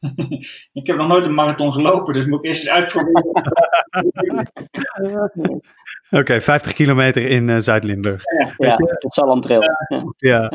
[0.72, 3.32] ik heb nog nooit een marathon gelopen, dus moet ik eerst eens uitproberen.
[6.12, 8.22] Oké, okay, 50 kilometer in Zuid-Limburg.
[8.56, 9.62] Ja, ja, tot Zalantrail.
[10.16, 10.52] ja.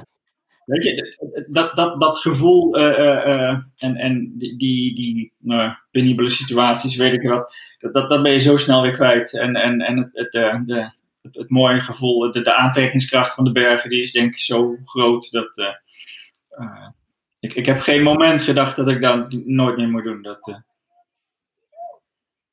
[0.65, 1.17] Weet je,
[1.49, 7.55] dat, dat, dat gevoel uh, en, en die, die nou, penibele situaties, weet ik wat,
[7.77, 9.33] dat, dat, dat ben je zo snel weer kwijt.
[9.33, 10.91] En, en, en het, het, de,
[11.21, 14.77] het, het mooie gevoel, de, de aantrekkingskracht van de bergen, die is denk ik zo
[14.85, 15.57] groot dat.
[15.57, 16.87] Uh,
[17.39, 20.21] ik, ik heb geen moment gedacht dat ik dat nooit meer moet doen.
[20.21, 20.61] Dat,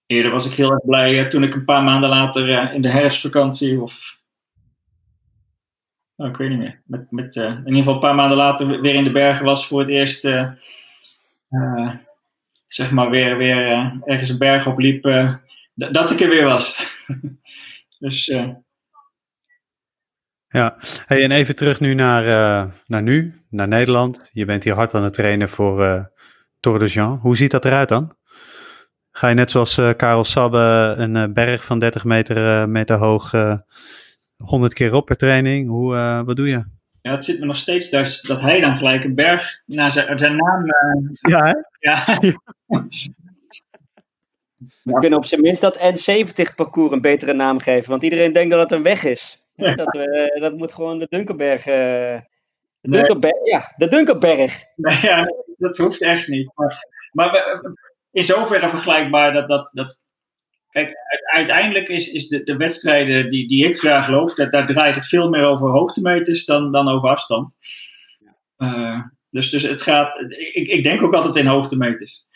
[0.06, 3.80] eerder was ik heel erg blij toen ik een paar maanden later in de herfstvakantie
[3.80, 4.22] of
[6.16, 6.82] Oh, ik weet niet meer.
[6.84, 9.66] Met, met, uh, in ieder geval een paar maanden later weer in de bergen was
[9.66, 10.20] voor het eerst.
[12.66, 15.02] Zeg maar weer, weer ergens een berg opliep.
[15.74, 16.90] dat ik er weer was.
[17.98, 18.24] dus.
[20.48, 20.76] Ja,
[21.06, 22.24] hey, en even terug nu naar,
[22.86, 24.30] naar nu, naar Nederland.
[24.32, 26.10] Je bent hier hard aan het trainen voor
[26.60, 27.18] Tour de Jean.
[27.18, 28.16] Hoe ziet dat eruit dan?
[29.16, 33.32] Ga je net zoals Karel Sabbe een berg van 30 meter, meter hoog
[34.36, 35.68] 100 keer op per training.
[35.68, 36.64] Hoe, uh, wat doe je?
[37.00, 40.18] Ja, het zit me nog steeds thuis dat hij dan gelijk een berg naar zijn,
[40.18, 40.64] zijn naam.
[40.64, 41.54] Uh, ja, hè?
[41.78, 42.04] Ja.
[44.82, 48.60] We kunnen op zijn minst dat N70-parcours een betere naam geven, want iedereen denkt dat
[48.60, 49.42] het een weg is.
[49.54, 49.74] Ja.
[49.74, 51.66] Dat, uh, dat moet gewoon de Dunkerberg.
[51.66, 52.20] Uh, de
[52.80, 53.52] Dunkerberg, nee.
[53.52, 54.64] ja, de Dunkerberg.
[54.76, 56.50] Nee, ja, dat hoeft echt niet.
[56.54, 57.60] Maar, maar
[58.14, 60.02] in zoverre vergelijkbaar dat, dat, dat
[60.74, 60.94] Kijk,
[61.32, 65.06] uiteindelijk is, is de, de wedstrijden die, die ik graag loop, dat, daar draait het
[65.06, 67.56] veel meer over hoogtemeters dan, dan over afstand.
[68.58, 69.00] Uh,
[69.30, 70.20] dus, dus het gaat,
[70.52, 72.26] ik, ik denk ook altijd in hoogtemeters.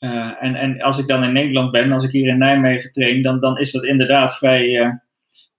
[0.00, 3.22] Uh, en, en als ik dan in Nederland ben, als ik hier in Nijmegen train,
[3.22, 4.94] dan, dan is dat inderdaad vrij,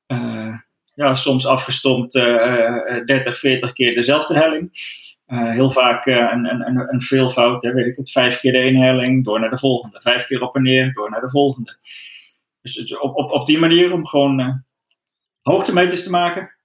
[0.07, 0.57] uh,
[0.95, 4.69] ja, soms afgestompt 30, 40 keer dezelfde helling.
[5.25, 9.25] Heel vaak een, een, een veelvoud, hè, weet ik het, vijf keer de ene helling,
[9.25, 10.01] door naar de volgende.
[10.01, 11.77] Vijf keer op en neer, door naar de volgende.
[12.61, 14.53] Dus op, op, op die manier om gewoon uh,
[15.41, 16.55] hoogtemeters te maken.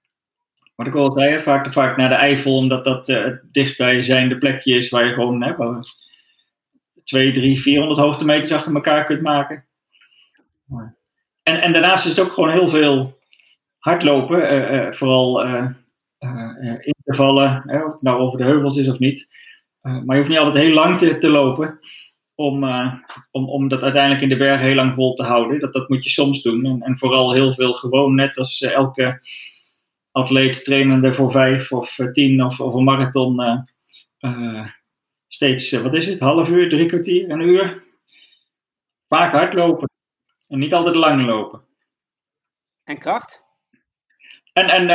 [0.75, 4.89] Wat ik al zei, vaak, vaak naar de Eifel, omdat dat het dichtstbijzijnde plekje is
[4.89, 5.53] waar je gewoon hè,
[7.03, 9.65] 2, 3, 400 hoogtemeters achter elkaar kunt maken.
[11.43, 13.19] En, en daarnaast is het ook gewoon heel veel
[13.77, 14.47] hardlopen,
[16.61, 19.27] uh, vooral intervallen, hè, of het nou over de heuvels is of niet.
[19.81, 21.79] maar je hoeft niet altijd heel lang te, te lopen
[22.35, 22.93] om, uh,
[23.31, 25.59] om, om dat uiteindelijk in de bergen heel lang vol te houden.
[25.59, 26.65] Dat, dat moet je soms doen.
[26.65, 29.21] En, en vooral heel veel gewoon, net als elke
[30.11, 33.65] atleet trainende voor vijf of tien of, of een marathon.
[35.27, 37.83] steeds, wat is het, half uur, drie kwartier, een uur.
[39.07, 39.89] Vaak hardlopen.
[40.47, 41.61] En niet altijd lang lopen.
[42.83, 43.43] En kracht?
[44.53, 44.87] En, en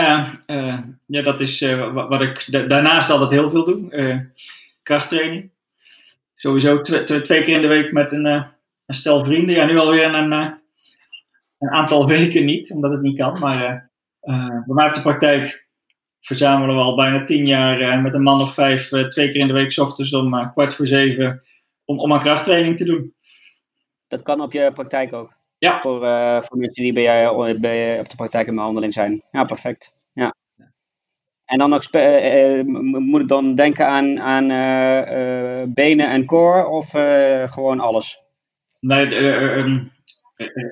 [1.07, 1.61] ja, dat is
[1.93, 4.31] wat ik daarnaast altijd heel veel doe.
[4.83, 5.51] krachttraining
[6.35, 9.55] sowieso twee, keer in de week met een, een stel vrienden.
[9.55, 13.39] Ja, nu alweer een, een aantal weken niet, omdat het niet kan.
[13.39, 13.91] Maar
[14.21, 15.67] bij mij op de praktijk
[16.21, 19.53] verzamelen we al bijna tien jaar met een man of vijf, twee keer in de
[19.53, 21.43] week, ochtends om kwart voor zeven,
[21.85, 23.15] om, om aan krachttraining te doen.
[24.09, 25.36] Dat kan op je praktijk ook?
[25.59, 25.81] Ja.
[25.81, 26.01] Voor,
[26.45, 29.23] voor mensen die bij jij, bij, op de praktijk in behandeling zijn.
[29.31, 29.95] Ja, perfect.
[31.47, 36.91] En dan nog uh, moet ik dan denken aan, aan uh, benen en core of
[37.53, 38.21] gewoon alles?
[38.81, 39.93] Nee, um,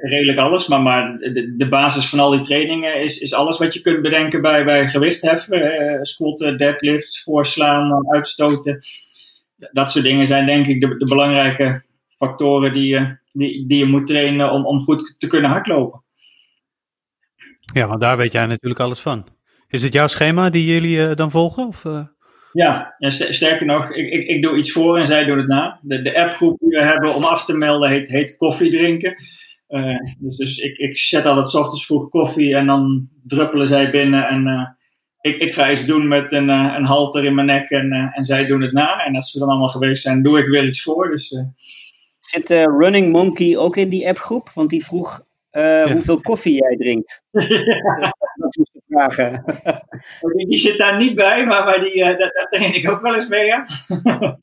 [0.03, 0.69] redelijk alles.
[0.69, 4.03] Maar, maar de, de, basis van al die trainingen is, is alles wat je kunt
[4.03, 5.99] bedenken bij, bij gewichtheffen.
[6.07, 8.79] squatten, deadlifts, voorslaan, uitstoten.
[9.73, 11.83] Dat soort dingen zijn denk ik de, de belangrijke
[12.27, 16.03] factoren die je, die, die je moet trainen om, om goed te kunnen hardlopen.
[17.75, 19.27] Ja, want daar weet jij natuurlijk alles van.
[19.69, 21.67] Is het jouw schema die jullie uh, dan volgen?
[21.67, 22.05] Of, uh?
[22.53, 25.79] Ja, ja sterker nog, ik, ik, ik, doe iets voor en zij doen het na.
[25.83, 29.15] De, de appgroep die we hebben om af te melden heet, heet koffie drinken.
[29.69, 34.27] Uh, dus dus ik, ik zet altijd ochtends vroeg koffie en dan druppelen zij binnen.
[34.29, 34.77] En
[35.21, 38.47] ik, ik ga iets doen met een, een halter in mijn nek en, en zij
[38.47, 39.05] doen het na.
[39.05, 41.11] En als we dan allemaal geweest zijn, doe ik weer iets voor.
[41.11, 41.37] Dus,
[42.25, 44.51] Zit Running Monkey ook in die appgroep?
[44.55, 45.93] Want die vroeg ja.
[45.93, 47.23] hoeveel koffie jij drinkt.
[48.35, 49.45] dat moest ik vragen.
[50.21, 53.15] Die, die, zit daar niet bij, maar, maar die, uh, daar, train ik ook wel
[53.15, 53.47] eens mee.
[53.47, 53.67] Ja.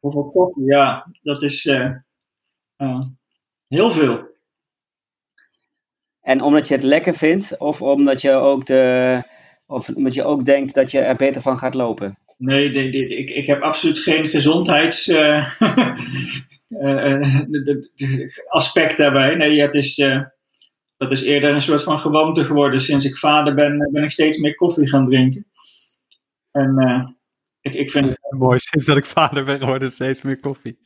[0.00, 0.64] hoeveel koffie?
[0.64, 1.90] Ja, dat is uh,
[2.78, 3.00] uh,
[3.68, 4.30] heel veel.
[6.20, 9.22] En omdat je het lekker vindt, of omdat je ook, de,
[9.66, 12.18] of omdat je ook denkt dat je er beter van gaat lopen?
[12.36, 16.36] Nee, ik, ik heb absoluut geen gezondheidsaspect uh,
[18.96, 19.34] daarbij.
[19.34, 19.94] Nee, het is,
[20.96, 22.80] dat is eerder een soort van gewoonte geworden.
[22.80, 25.46] Sinds ik vader ben, ben ik steeds meer koffie gaan drinken.
[26.50, 26.76] En
[27.62, 28.58] ik, ik vind het mooi.
[28.58, 30.78] Sinds dat ik vader ben geworden, steeds meer koffie.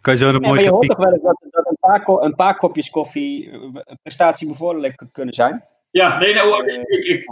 [0.00, 2.34] Kan je zo een mooie Je hoort toch wel eens dat, dat een, paar, een,
[2.34, 5.64] paar, kopjes koffie een prestatie bevorderlijk kunnen zijn?
[5.90, 7.24] Ja, nee, nou, ik, ik,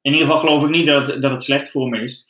[0.00, 2.24] in ieder geval geloof ik niet dat dat het slecht voor me is.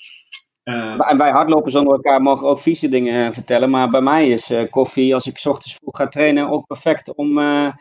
[0.64, 3.70] Uh, en wij hardlopen zonder elkaar mogen ook vieze dingen eh, vertellen.
[3.70, 7.14] Maar bij mij is uh, koffie, als ik s ochtends vroeg ga trainen, ook perfect
[7.14, 7.72] om uh,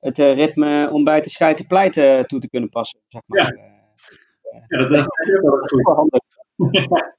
[0.00, 3.00] het ritme om bij te scheiden pleiten toe te kunnen passen.
[3.08, 3.38] Zeg maar.
[3.38, 3.52] ja.
[4.68, 5.40] ja, dat, dat is
[5.72, 6.22] wel goed.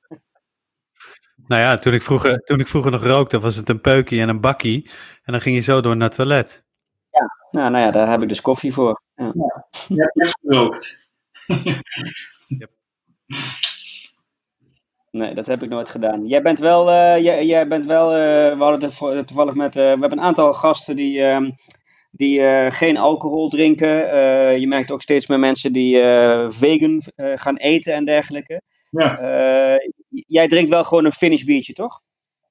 [1.48, 4.30] nou ja, toen ik, vroeger, toen ik vroeger nog rookte, was het een peukie en
[4.30, 4.90] een bakkie.
[5.24, 6.64] En dan ging je zo door naar het toilet.
[7.10, 9.02] Ja, nou, nou ja, daar heb ik dus koffie voor.
[9.16, 9.66] Ja, ja.
[9.88, 10.98] je hebt gerookt.
[12.60, 12.72] yep.
[15.16, 16.28] Nee, dat heb ik nooit gedaan.
[16.28, 19.84] Jij bent wel, uh, jij, jij, bent wel uh, we hadden het toevallig met, uh,
[19.84, 21.50] we hebben een aantal gasten die, uh,
[22.12, 22.42] die
[22.72, 23.90] geen alcohol drinken.
[24.60, 25.98] je merkt ook steeds meer mensen die
[26.48, 28.62] vegan gaan eten en dergelijke.
[28.90, 29.20] Ja.
[30.10, 32.02] jij drinkt wel gewoon een finish biertje, toch?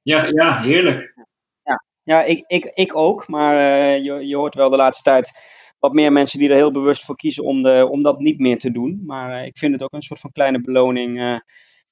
[0.02, 1.14] Ja, ja heerlijk.
[1.62, 3.56] Ja, ja ik, ik, ik ook, maar
[3.98, 5.32] je, je hoort wel de laatste tijd
[5.78, 8.58] wat meer mensen die er heel bewust voor kiezen om, de, om dat niet meer
[8.58, 9.02] te doen.
[9.06, 11.42] Maar ik vind het ook een soort van kleine beloning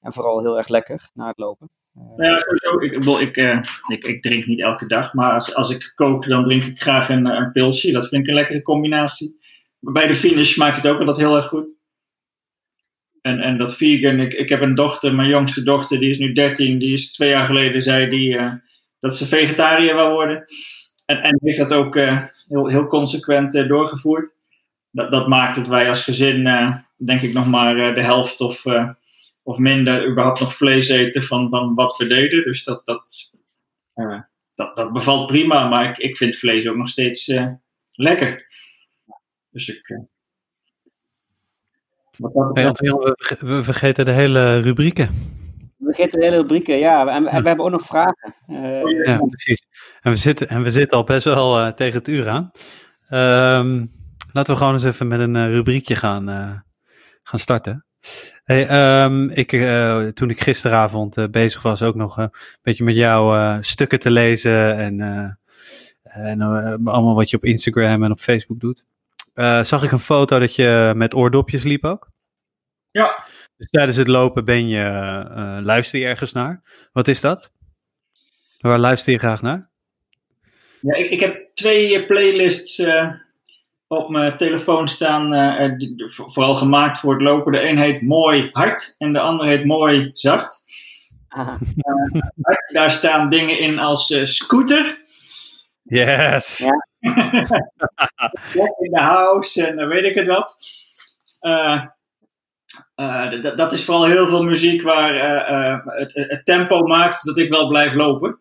[0.03, 1.70] en vooral heel erg lekker na het lopen.
[1.92, 2.80] Nou ja, sowieso.
[2.80, 6.44] Ik, ik, uh, ik, ik, drink niet elke dag, maar als, als ik kook, dan
[6.44, 7.92] drink ik graag een, een pilsje.
[7.92, 9.40] Dat vind ik een lekkere combinatie.
[9.78, 11.74] Bij de finish maakt het ook altijd heel erg goed.
[13.20, 16.32] En, en dat vegan, ik, ik heb een dochter, mijn jongste dochter, die is nu
[16.32, 16.78] 13.
[16.78, 18.38] Die is twee jaar geleden, zei die,
[18.98, 20.44] dat ze vegetariër wil worden.
[21.07, 21.94] En, en heeft dat ook
[22.48, 24.34] heel, heel consequent doorgevoerd.
[24.90, 26.44] Dat, dat maakt dat wij als gezin,
[26.96, 28.64] denk ik, nog maar de helft of
[29.43, 32.45] of minder überhaupt nog vlees eten van, van wat we deden.
[32.45, 33.32] Dus dat, dat,
[33.95, 34.20] uh,
[34.55, 37.47] dat, dat bevalt prima, maar ik, ik vind vlees ook nog steeds uh,
[37.93, 38.47] lekker.
[39.51, 39.88] Dus ik.
[39.88, 39.99] Uh,
[42.53, 45.09] hey, Anton, we, we vergeten de hele rubrieken.
[45.76, 47.07] We vergeten de hele rubrieken, ja.
[47.07, 48.34] En, en we hebben ook nog vragen.
[48.49, 49.66] Uh, ja, precies.
[50.01, 52.51] En we zitten, en we zitten al best wel uh, tegen het uur aan.
[53.11, 53.90] Um,
[54.32, 56.26] laten we gewoon eens even met een uh, rubriekje gaan,
[57.22, 57.86] gaan starten.
[58.44, 62.84] Hey, um, ik, uh, toen ik gisteravond uh, bezig was, ook nog uh, een beetje
[62.84, 65.00] met jou stukken te lezen en,
[66.03, 66.40] en
[66.84, 68.84] allemaal wat je op Instagram en op Facebook doet,
[69.66, 72.11] zag ik een foto dat je met oordopjes liep ook.
[72.90, 73.24] Ja.
[73.57, 76.62] Dus tijdens het lopen ben je, luister je ergens naar.
[76.92, 77.53] Wat is dat?
[78.59, 79.70] Waar luister je graag naar?
[80.80, 82.82] Ja, ik, ik heb twee playlists
[83.93, 85.70] op mijn telefoon staan, uh,
[86.07, 87.53] vooral gemaakt voor het lopen.
[87.53, 90.62] De een heet Mooi Hard en de andere heet Mooi Zacht.
[91.36, 91.55] Uh,
[92.72, 95.01] daar staan dingen in als uh, scooter.
[95.82, 96.59] Yes.
[96.59, 96.90] Ja.
[98.78, 100.57] in de house en dan weet ik het wat.
[103.57, 105.14] dat is vooral heel veel muziek waar
[105.84, 108.38] het, het tempo maakt dat ik wel blijf lopen.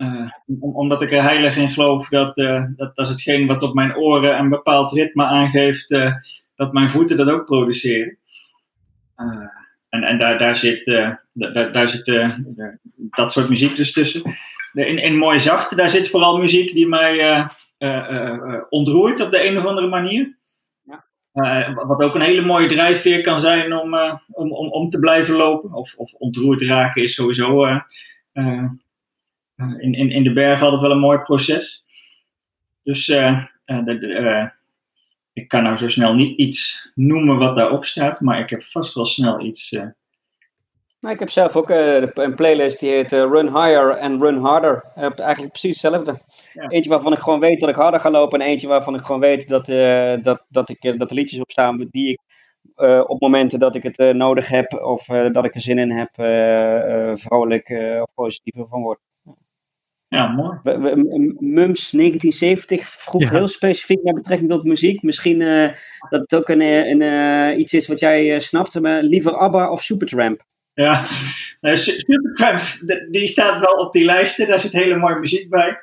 [0.00, 0.30] Uh,
[0.60, 3.96] omdat ik er heilig in geloof dat, uh, dat, dat is hetgeen wat op mijn
[3.96, 6.12] oren een bepaald ritme aangeeft, uh,
[6.54, 8.18] dat mijn voeten dat ook produceren.
[9.88, 10.84] en en daar, daar zit,
[11.32, 12.30] daar, daar zit
[13.10, 14.22] dat soort muziek dus tussen.
[14.72, 17.46] in, in Mooi Zacht, daar zit vooral muziek die mij
[18.68, 20.36] ontroert op de een of andere manier.
[21.32, 21.74] Ja.
[21.74, 23.94] wat ook een hele mooie drijfveer kan zijn om,
[24.32, 25.72] om, om, om te blijven lopen.
[25.72, 27.64] Of, of ontroerd raken is sowieso
[28.32, 28.64] eh,
[29.78, 31.84] in, in, in de bergen altijd wel een mooi proces.
[32.82, 34.46] Dus uh, uh,
[35.32, 38.94] ik kan nou zo snel niet iets noemen wat daarop staat, maar ik heb vast
[38.94, 39.70] wel snel iets.
[41.00, 44.84] Nou, ik heb zelf ook een playlist die heet Run Higher and Run Harder.
[44.94, 46.20] eigenlijk precies hetzelfde.
[46.54, 49.20] Eentje waarvan ik gewoon weet dat ik harder ga lopen en eentje waarvan ik gewoon
[49.20, 49.66] weet dat,
[50.24, 52.20] dat, dat, ik, dat er liedjes op staan die ik
[53.06, 56.10] op momenten dat ik het nodig heb of dat ik er zin in heb,
[57.18, 57.68] vrolijk
[58.02, 59.00] of positief van word.
[60.10, 60.58] Ja, mooi.
[61.38, 65.02] Mums 1970 vroeg heel specifiek met betrekking tot muziek.
[65.02, 65.68] Misschien uh,
[66.08, 69.36] dat het ook een, eh, een, uh, iets is wat jij uh, snapt, maar liever
[69.36, 70.42] ABBA of Supertramp?
[70.74, 71.06] Ja,
[71.60, 72.60] nou, Supertramp,
[73.10, 74.48] die staat wel op die lijsten.
[74.48, 75.76] Daar zit hele mooie muziek bij.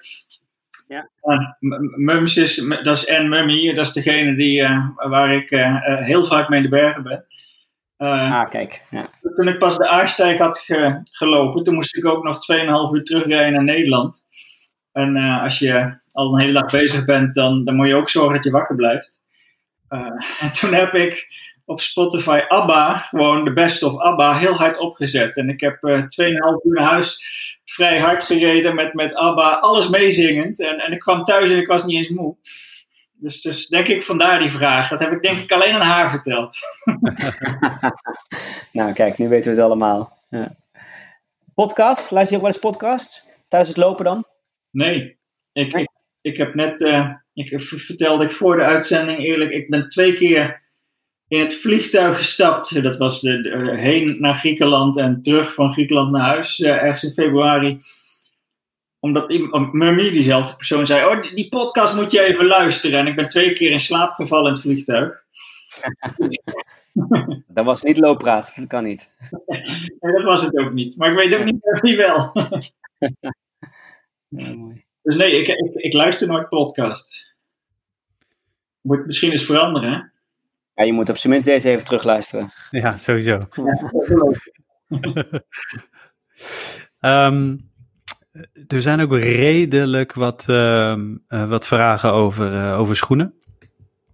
[0.88, 1.10] Ja.
[1.96, 4.64] Mums is, dat is Anne Mummy, dat is degene die,
[4.96, 5.50] waar ik
[5.84, 7.26] heel vaak mee in de bergen ben.
[7.98, 8.82] Uh, ah, kijk.
[8.90, 9.10] Ja.
[9.36, 10.66] Toen ik pas de Aarstijk had
[11.04, 14.24] gelopen, toen moest ik ook nog 2,5 uur terugrijden naar Nederland.
[14.92, 18.10] En uh, als je al een hele dag bezig bent, dan, dan moet je ook
[18.10, 19.22] zorgen dat je wakker blijft.
[20.40, 21.28] en toen heb ik
[21.66, 25.38] op Spotify ABBA, gewoon de best of ABBA, heel hard opgezet.
[25.38, 27.20] En ik heb uh, 2,5 uur naar huis
[27.66, 30.62] vrij hard gereden met, met ABBA, alles meezingend.
[30.62, 32.36] En, en ik kwam thuis en ik was niet eens moe.
[33.20, 34.90] Dus, dus denk ik vandaar die vraag.
[34.90, 36.58] Dat heb ik denk ik alleen aan haar verteld.
[38.72, 40.18] nou kijk, nu weten we het allemaal.
[40.30, 40.56] Ja.
[41.54, 43.26] Podcast, luister je ook wel eens podcasts?
[43.48, 44.26] Tijdens het lopen dan?
[44.72, 45.18] Nee,
[45.52, 45.90] ik, ik,
[46.22, 50.62] ik heb net, uh, ik vertelde ik voor de uitzending eerlijk, ik ben twee keer
[51.28, 52.84] in het vliegtuig gestapt.
[52.84, 57.14] Dat was de, heen naar Griekenland en terug van Griekenland naar huis, uh, ergens in
[57.14, 57.78] februari.
[59.00, 59.30] Omdat
[59.72, 63.00] Mummy, diezelfde persoon, zei: Oh, die, podcast moet je even luisteren.
[63.00, 65.26] En ik ben twee keer in slaap gevallen in het vliegtuig.
[67.48, 69.10] dat was niet looppraat, dat kan niet.
[70.00, 70.98] nee, dat was het ook niet.
[70.98, 72.32] Maar ik weet ook niet wie wel.
[74.28, 74.86] ja, mooi.
[75.02, 77.36] Dus nee, ik, ik, ik luister nooit podcast.
[78.82, 80.00] Moet misschien eens veranderen, hè?
[80.74, 82.54] Ja, je moet op zijn minst deze even terugluisteren.
[82.72, 83.48] Ja, sowieso.
[87.02, 87.67] um,
[88.68, 90.96] er zijn ook redelijk wat, uh,
[91.28, 93.34] wat vragen over, uh, over schoenen.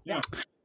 [0.03, 0.19] Ja.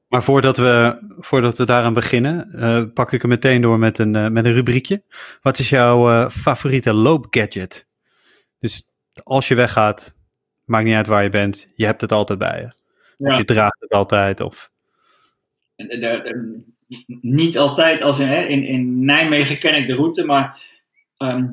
[0.09, 4.11] Maar voordat we, voordat we daaraan beginnen, uh, pak ik er meteen door met een,
[4.11, 5.03] met een rubriekje.
[5.43, 7.87] Wat is jouw favoriete loopgadget?
[8.59, 8.89] Dus
[9.23, 10.17] als je weggaat,
[10.65, 12.73] maakt niet uit waar je bent, je hebt het altijd bij je.
[13.29, 13.37] Ja.
[13.37, 14.71] Je draagt het altijd of
[17.21, 20.63] niet altijd als in, hè, in, in Nijmegen ken ik de route, maar
[21.17, 21.47] ehm,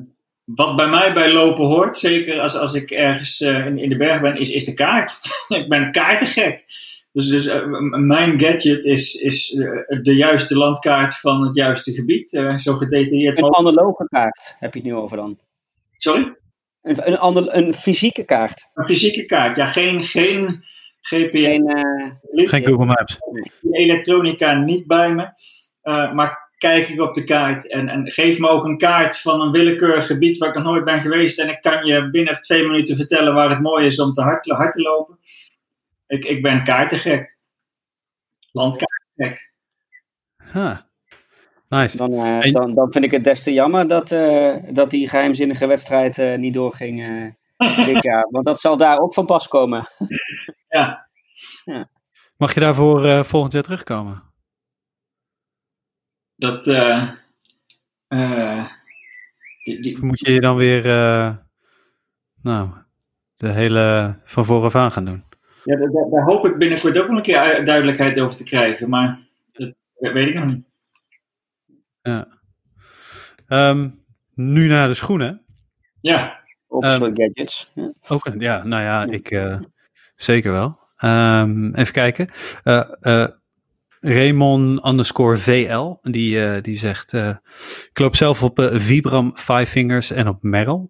[0.46, 3.96] wat bij mij bij lopen hoort, zeker als, als ik ergens uh, in, in, de
[3.96, 5.18] berg ben, is, is de kaart.
[5.48, 6.64] ik ben een kaartengek.
[7.12, 12.28] Dus, dus uh, mijn gadget is, is uh, de juiste landkaart van het juiste gebied.
[12.56, 13.38] zo gedetailleerd.
[13.38, 15.38] Een analoge kaart heb je het nu over dan?
[15.96, 16.36] Sorry?
[16.82, 18.70] Een, een, ander, een fysieke kaart.
[18.74, 19.66] Een fysieke kaart, ja.
[19.66, 20.62] Geen, geen
[21.00, 21.44] GPS.
[21.44, 21.70] Geen,
[22.32, 23.18] uh, geen Google Maps.
[23.70, 25.22] Elektronica niet bij me.
[25.82, 29.40] Uh, maar kijk ik op de kaart en, en, geef me ook een kaart van
[29.40, 31.38] een willekeurig gebied waar ik nog nooit ben geweest.
[31.38, 34.50] En ik kan je binnen twee minuten vertellen waar het mooi is om te hard,
[34.50, 35.18] hard te lopen.
[36.06, 37.36] Ik, ik ben kaartengek.
[38.52, 39.52] Landkaartengek.
[40.52, 40.76] Huh.
[41.68, 41.96] Nice.
[41.96, 44.08] Dan, uh, dan, dan, vind ik het des te jammer dat,
[44.74, 46.96] dat die geheimzinnige wedstrijd niet doorging
[47.86, 48.28] dit jaar.
[48.30, 49.88] Want dat zal daar ook van pas komen.
[50.68, 51.08] ja.
[51.64, 51.88] ja.
[52.36, 54.22] Mag je daarvoor uh, volgend jaar terugkomen?
[56.36, 56.66] Dat.
[56.66, 57.10] Uh,
[58.08, 58.66] uh,
[59.64, 60.82] die, Of moet je je dan weer.
[62.42, 62.70] nou,
[63.36, 65.24] de hele van vooraf aan gaan doen?
[65.64, 68.88] Ja, daar, daar, hoop ik binnenkort ook wel een keer duidelijkheid over te krijgen.
[68.88, 69.18] Maar
[69.52, 69.74] dat
[70.12, 70.64] weet ik nog niet.
[72.02, 72.28] Ja.
[73.48, 75.42] Um, nu naar de schoenen.
[76.00, 76.40] Ja.
[76.66, 77.70] Oxford um, Gadgets.
[77.74, 77.92] Ja.
[78.08, 79.60] Ook, ja, nou ja, ik uh,
[80.16, 80.78] zeker wel.
[81.00, 82.28] Um, even kijken.
[82.64, 83.26] Uh, uh,
[84.08, 90.42] Raymond underscore VL, die, die zegt, ik loop zelf op Vibram Five Fingers en op
[90.42, 90.88] Merrell.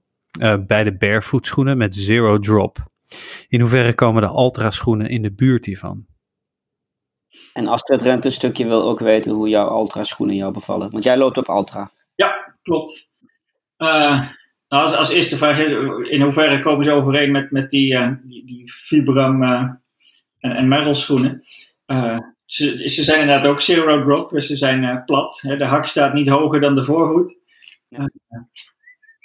[0.66, 2.78] bij de barefoot schoenen met zero drop.
[3.48, 6.06] In hoeverre komen de Ultra schoenen in de buurt hiervan?
[7.52, 10.90] En Astrid Rent een stukje wil ook weten hoe jouw Ultra schoenen jou bevallen.
[10.90, 11.90] Want jij loopt op Ultra.
[12.14, 13.08] Ja, klopt.
[13.78, 14.20] Uh,
[14.68, 15.58] nou, als, als eerste vraag
[16.10, 19.70] in hoeverre komen ze overeen met, met die, uh, die, die Vibram uh,
[20.38, 21.42] en, en Merrell schoenen?
[22.46, 25.38] Ze, ze zijn inderdaad ook zero drop, dus ze zijn plat.
[25.40, 25.56] Hè?
[25.56, 27.36] De hak staat niet hoger dan de voorvoet.
[27.88, 28.10] Ja.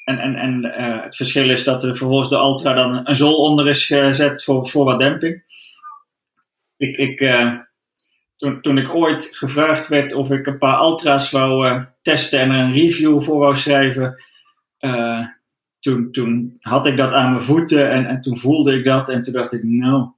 [0.03, 0.63] en en, en
[1.03, 4.67] het verschil is dat er vervolgens de Ultra dan een zool onder is gezet voor,
[4.67, 5.43] voor wat demping.
[6.77, 7.19] Ik, ik,
[8.35, 12.59] toen, toen ik ooit gevraagd werd of ik een paar Ultra's wou testen en er
[12.59, 14.15] een review voor wou schrijven
[15.81, 19.09] toen, toen had ik dat aan mijn voeten en, en toen voelde ik dat.
[19.09, 20.09] En toen dacht ik, nou,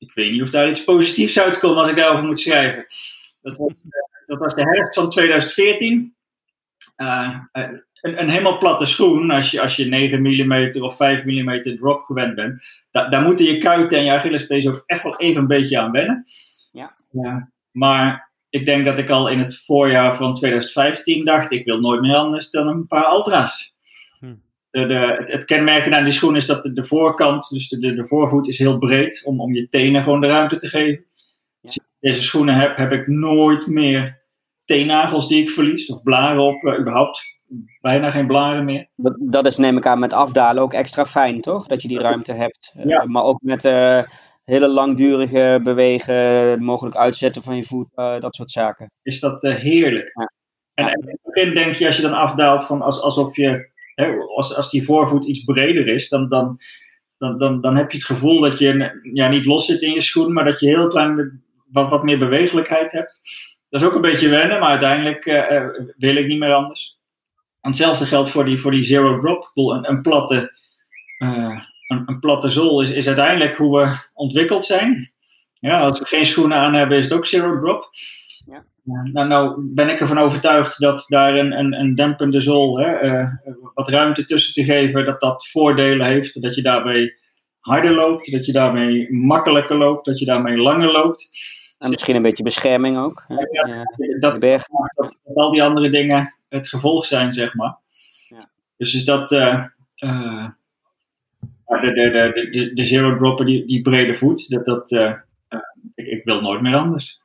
[0.00, 2.84] ik weet niet of daar iets positiefs uitkomt als ik daarover moet schrijven.
[3.42, 6.14] Dat was, uh, dat was de herfst van 2014.
[6.96, 7.68] Uh, eh,
[8.00, 12.00] een, een, helemaal platte schoen, als je, als je 9 mm of 5 mm drop
[12.00, 15.46] gewend bent, da, daar moeten je kuiten en je Achillespees ook echt wel even een
[15.46, 16.22] beetje aan wennen.
[16.72, 16.96] Ja.
[17.10, 17.50] ja.
[17.70, 22.00] Maar ik denk dat ik al in het voorjaar van 2015 dacht, ik wil nooit
[22.00, 23.74] meer anders dan een paar ultra's.
[24.70, 27.94] De, de, het, het, kenmerken aan die schoen is dat de, de voorkant, dus de,
[27.94, 31.04] de, voorvoet is heel breed, om, om je tenen gewoon de ruimte te geven.
[31.62, 34.18] Als ik deze schoenen heb, heb ik nooit meer
[34.64, 37.22] teennagels die ik verlies, of blaren op, uh, überhaupt
[37.80, 38.88] bijna geen blaren meer.
[39.18, 41.66] Dat is neem ik aan met afdalen ook extra fijn, toch?
[41.66, 42.74] Dat je die ruimte hebt.
[42.84, 43.02] Ja.
[43.02, 43.64] Uh, maar ook met...
[43.64, 44.02] Uh,
[44.44, 48.90] hele langdurige bewegen, mogelijk uitzetten van je voet, dat soort zaken.
[49.02, 50.10] Is dat heerlijk.
[50.14, 50.32] Ja.
[50.74, 53.69] En, in het begin denk je, als je dan afdaalt, van als, alsof je,
[54.34, 56.58] als, als die voorvoet iets breder is, dan, dan,
[57.18, 60.00] dan, dan, dan heb je het gevoel dat je ja, niet los zit in je
[60.00, 61.42] schoen, maar dat je heel klein
[61.72, 63.20] wat, wat meer bewegelijkheid hebt.
[63.68, 65.24] Dat is ook een beetje wennen, maar uiteindelijk
[65.96, 66.98] wil ik niet meer anders.
[67.60, 69.50] Hetzelfde geldt voor die, voor die zero drop.
[69.54, 70.52] Een, een platte,
[71.18, 75.12] een, een, platte zool is, is uiteindelijk hoe we ontwikkeld zijn.
[75.52, 77.88] Ja, als we geen schoenen aan hebben, is het ook zero drop.
[79.12, 83.28] Nou, nou ben ik ervan overtuigd dat daar een, een, een dempende zool, hè, uh,
[83.74, 86.42] wat ruimte tussen te geven, dat dat voordelen heeft.
[86.42, 87.16] Dat je daarbij
[87.60, 91.28] harder loopt, dat je daarmee makkelijker loopt, dat je daarmee langer loopt.
[91.78, 93.24] En misschien een beetje bescherming ook.
[93.28, 93.84] Ja, ja,
[94.18, 97.76] dat, dat, dat, al die andere dingen het gevolg zijn, zeg maar.
[98.28, 98.48] Ja.
[98.76, 99.64] Dus is dat uh,
[100.04, 100.48] uh,
[101.66, 105.12] de, de, de, de, de zero dropper, die, die brede voet, dat, dat, uh,
[105.94, 107.19] ik, ik wil nooit meer anders.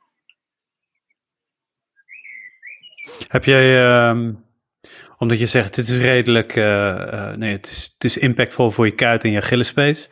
[3.28, 4.28] Heb jij, uh,
[5.18, 8.86] omdat je zegt, dit is redelijk, uh, uh, nee, het is, het is impactvol voor
[8.86, 10.10] je kuit en je Achillespees.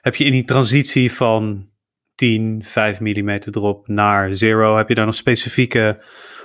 [0.00, 1.68] Heb je in die transitie van
[2.14, 6.02] 10, 5 mm erop naar zero, heb je daar nog specifieke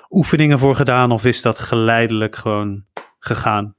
[0.09, 2.85] oefeningen voor gedaan of is dat geleidelijk gewoon
[3.19, 3.75] gegaan?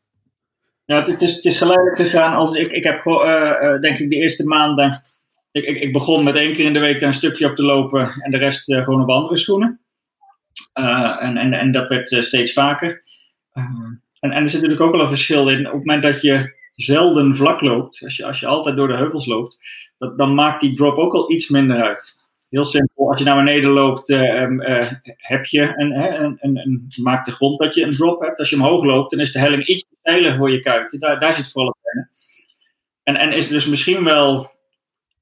[0.85, 2.35] Ja, het, is, het is geleidelijk gegaan.
[2.35, 5.03] Als ik, ik heb uh, denk ik, de eerste maanden.
[5.53, 8.13] Ik, ik, begon met één keer in de week daar een stukje op te lopen
[8.19, 9.81] en de rest gewoon op andere schoenen.
[10.81, 13.03] Uh, en, en, en dat werd steeds vaker.
[13.53, 15.67] en, en er zit natuurlijk ook wel een verschil in.
[15.67, 18.97] Op het moment dat je zelden vlak loopt, als je, als je altijd door de
[18.97, 19.59] heuvels loopt,
[19.99, 22.19] dat, dan maakt die drop ook al iets minder uit.
[22.49, 26.93] Heel simpel, als je naar beneden loopt, uh, uh, heb je een, een, een, een,
[27.03, 28.39] maakt de grond dat je een drop hebt.
[28.39, 31.01] Als je omhoog loopt, dan is de helling iets steiler voor je kuiten.
[31.01, 32.09] Daar, daar zit vooral op
[33.03, 34.53] En, en is dus misschien wel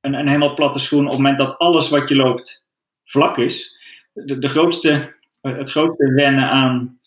[0.00, 2.64] een, een helemaal platte schoen op het moment dat alles wat je loopt
[3.04, 3.76] vlak is.
[4.12, 7.00] De, de grootste, het grootste wennen aan,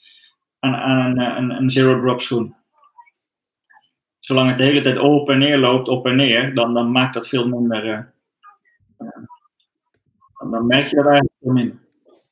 [0.60, 2.56] aan, aan een, een, zero drop schoen.
[4.20, 7.14] Zolang het de hele tijd op en neer loopt, op en neer, dan, dan maakt
[7.14, 7.86] dat veel minder.
[7.86, 9.08] Uh,
[10.52, 11.80] dan merk je dat eigenlijk veel minder.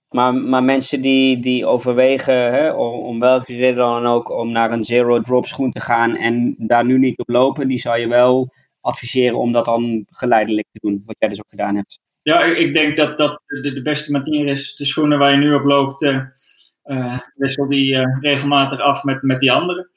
[0.09, 4.71] Maar, maar mensen die, die overwegen, hè, om, om, welke reden dan ook, om naar
[4.71, 8.07] een zero drop schoen te gaan en daar nu niet op lopen, die zou je
[8.07, 11.99] wel adviseren om dat dan geleidelijk te doen, wat jij dus ook gedaan hebt.
[12.29, 14.75] Ja, ik denk dat dat de, de beste manier is.
[14.75, 19.39] De schoenen waar je nu op loopt, uh, wissel die uh, regelmatig af met, met
[19.39, 19.89] die andere.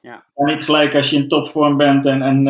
[0.00, 0.24] Ja.
[0.34, 2.46] En niet gelijk als je in topvorm bent en, en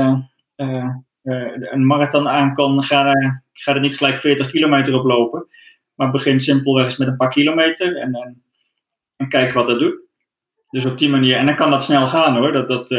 [1.73, 3.13] een marathon aankomt, ga,
[3.53, 5.47] ga er niet gelijk 40 kilometer op lopen.
[5.95, 8.43] Maar begin simpelweg eens met een paar kilometer en, en,
[9.17, 10.01] en kijk wat dat doet.
[10.71, 12.53] Dus op die manier, en dan kan dat snel gaan hoor.
[12.53, 12.91] Dat, dat,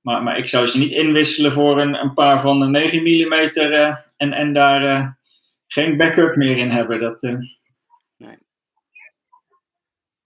[0.00, 3.32] maar, maar ik zou ze niet inwisselen voor een, een paar van de 9 mm
[4.16, 5.22] en, en daar
[5.74, 7.00] geen backup meer in hebben.
[7.00, 7.38] Dat, uh...
[8.16, 8.38] nee.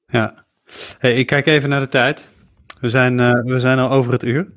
[0.06, 0.46] Ja,
[0.98, 2.30] hey, ik kijk even naar de tijd.
[2.80, 4.52] We zijn, we zijn al over het uur.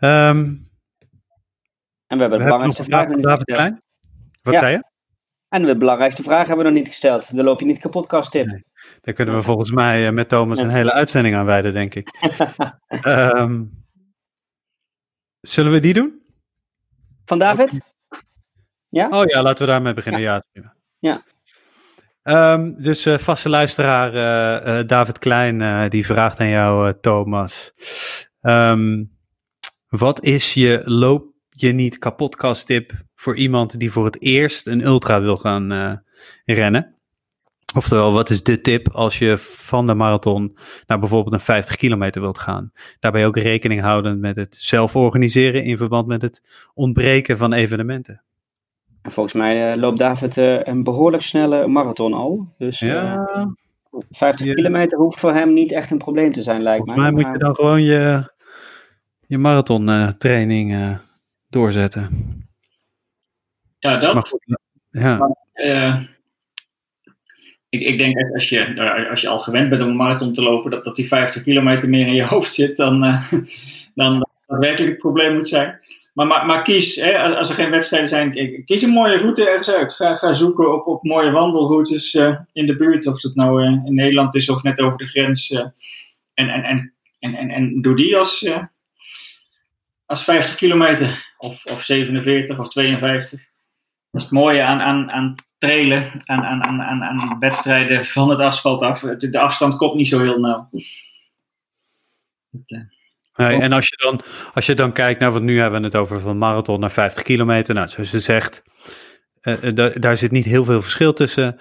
[0.00, 0.70] Um,
[2.06, 3.82] en we hebben de belangrijkste vraag van David Klein.
[4.42, 4.90] Wat zei je?
[5.48, 7.36] En de belangrijkste vraag hebben we nog niet gesteld.
[7.36, 8.46] Dan loop je niet kapot, tip.
[8.46, 8.64] Nee.
[9.00, 12.08] Daar kunnen we volgens mij eh, met Thomas een hele uitzending aan wijden, denk ik.
[13.06, 13.84] um,
[15.40, 16.22] zullen we die doen?
[17.24, 17.80] Van David?
[18.92, 19.08] Ja?
[19.08, 20.20] Oh ja, laten we daarmee beginnen.
[20.20, 20.44] Ja.
[20.98, 21.22] ja.
[22.52, 27.72] Um, dus uh, vaste luisteraar uh, uh, David Klein, die vraagt aan jou, Thomas.
[28.40, 29.10] Um,
[29.88, 34.84] wat is je loop je niet kapotkast tip voor iemand die voor het eerst een
[34.84, 36.02] ultra wil gaan
[36.44, 36.96] rennen?
[37.74, 42.20] Oftewel, wat is de tip als je van de marathon naar bijvoorbeeld een 50 kilometer
[42.20, 42.72] wilt gaan?
[43.00, 46.42] Daarbij ook rekening houden met het zelf organiseren in verband met het
[46.74, 48.22] ontbreken van evenementen.
[49.02, 52.54] Volgens mij uh, loopt David uh, een behoorlijk snelle marathon al.
[52.58, 53.46] Dus ja, uh,
[54.10, 56.94] 50 kilometer hoeft voor hem niet echt een probleem te zijn, lijkt mij.
[56.94, 58.32] Volgens mij moet je dan gewoon je,
[59.26, 60.98] je marathon training
[61.48, 62.08] doorzetten.
[63.78, 64.28] Ja, dat.
[64.28, 64.58] Goed,
[64.90, 65.16] ja.
[65.16, 65.36] Maar,
[67.72, 70.32] ik, ik denk dat als je, nou, als je al gewend bent om een marathon
[70.32, 73.32] te lopen, dat, dat die 50 kilometer meer in je hoofd zit dan, uh,
[73.94, 75.78] dan dat werkelijk het probleem moet zijn.
[76.12, 79.92] Maar, maar, kies, hè, als er geen wedstrijden zijn, kies een mooie route ergens uit.
[79.92, 83.84] Ga, ga zoeken op, op mooie wandelroutes uh, in de buurt, of het nou uh,
[83.84, 85.50] in Nederland is of net over de grens.
[85.50, 85.72] en,
[86.34, 88.48] en, en, en, en, en doe die als,
[90.06, 93.30] als 50 kilometer, of, of 47 of 52.
[94.10, 98.38] Dat is het mooie aan, aan, aan trailen aan, aan, aan, aan wedstrijden van het
[98.38, 99.00] asfalt af.
[99.00, 100.68] De afstand komt niet zo heel nauw.
[102.50, 102.84] Dat,
[103.36, 104.20] uh, en als je, dan,
[104.54, 107.22] als je dan kijkt naar wat nu hebben we het over van marathon naar 50
[107.22, 107.74] kilometer.
[107.74, 108.62] Nou, zoals je zegt,
[110.00, 111.56] daar zit niet heel veel verschil tussen.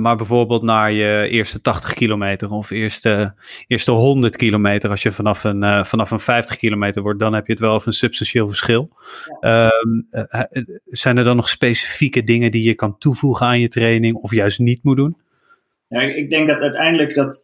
[0.00, 3.34] maar bijvoorbeeld naar je eerste 80 kilometer of eerste,
[3.66, 7.52] eerste 100 kilometer, als je vanaf een, vanaf een 50 kilometer wordt, dan heb je
[7.52, 8.90] het wel over een substantieel verschil.
[9.40, 10.00] Ehm,
[10.84, 14.58] zijn er dan nog specifieke dingen die je kan toevoegen aan je training of juist
[14.58, 15.16] niet moet doen?
[15.88, 17.42] Ja, ik denk dat uiteindelijk dat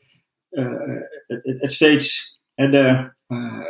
[0.51, 3.13] het, het, steeds de,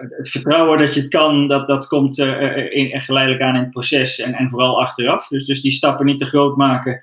[0.09, 3.71] het vertrouwen dat je het kan, dat, dat komt uh, in, geleidelijk aan in het
[3.71, 5.29] proces en, en vooral achteraf.
[5.29, 7.01] Dus, dus die stappen niet te groot maken.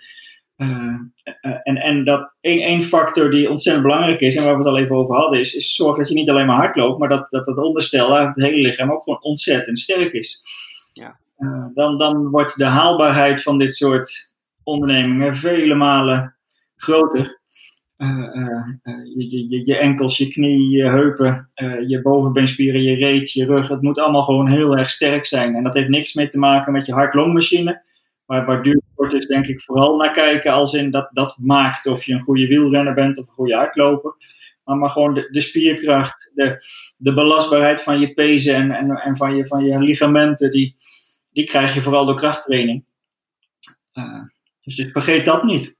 [1.64, 4.78] En, en dat één, één factor die ontzettend belangrijk is, en waar we het al
[4.78, 7.28] even over hadden, is, is zorg dat je niet alleen maar hard loopt, maar dat,
[7.30, 10.40] dat het onderstel, het hele lichaam ook gewoon ontzettend sterk is.
[10.94, 11.20] Ja.
[11.74, 14.34] dan, dan wordt de haalbaarheid van dit soort
[14.64, 16.36] ondernemingen vele malen
[16.76, 17.37] groter.
[17.98, 18.66] Uh,
[19.16, 21.46] je, je, je, enkels, je knie, je heupen,
[21.88, 23.68] je bovenbeenspieren, je reet, je rug.
[23.68, 25.56] Het moet allemaal gewoon heel erg sterk zijn.
[25.56, 27.82] En dat heeft niks mee te maken met je hart-longmachine.
[28.26, 32.04] Maar waar duursport is denk ik vooral naar kijken als in dat dat maakt of
[32.04, 34.16] je een goede wielrenner bent of een goede hardloper.
[34.64, 36.64] Maar, gewoon de, spierkracht, de,
[36.96, 40.76] de belastbaarheid van je pezen en, en, en van, je, van je ligamenten, die,
[41.32, 42.86] die krijg je vooral door krachttraining.
[44.62, 45.77] dus, dus vergeet dat niet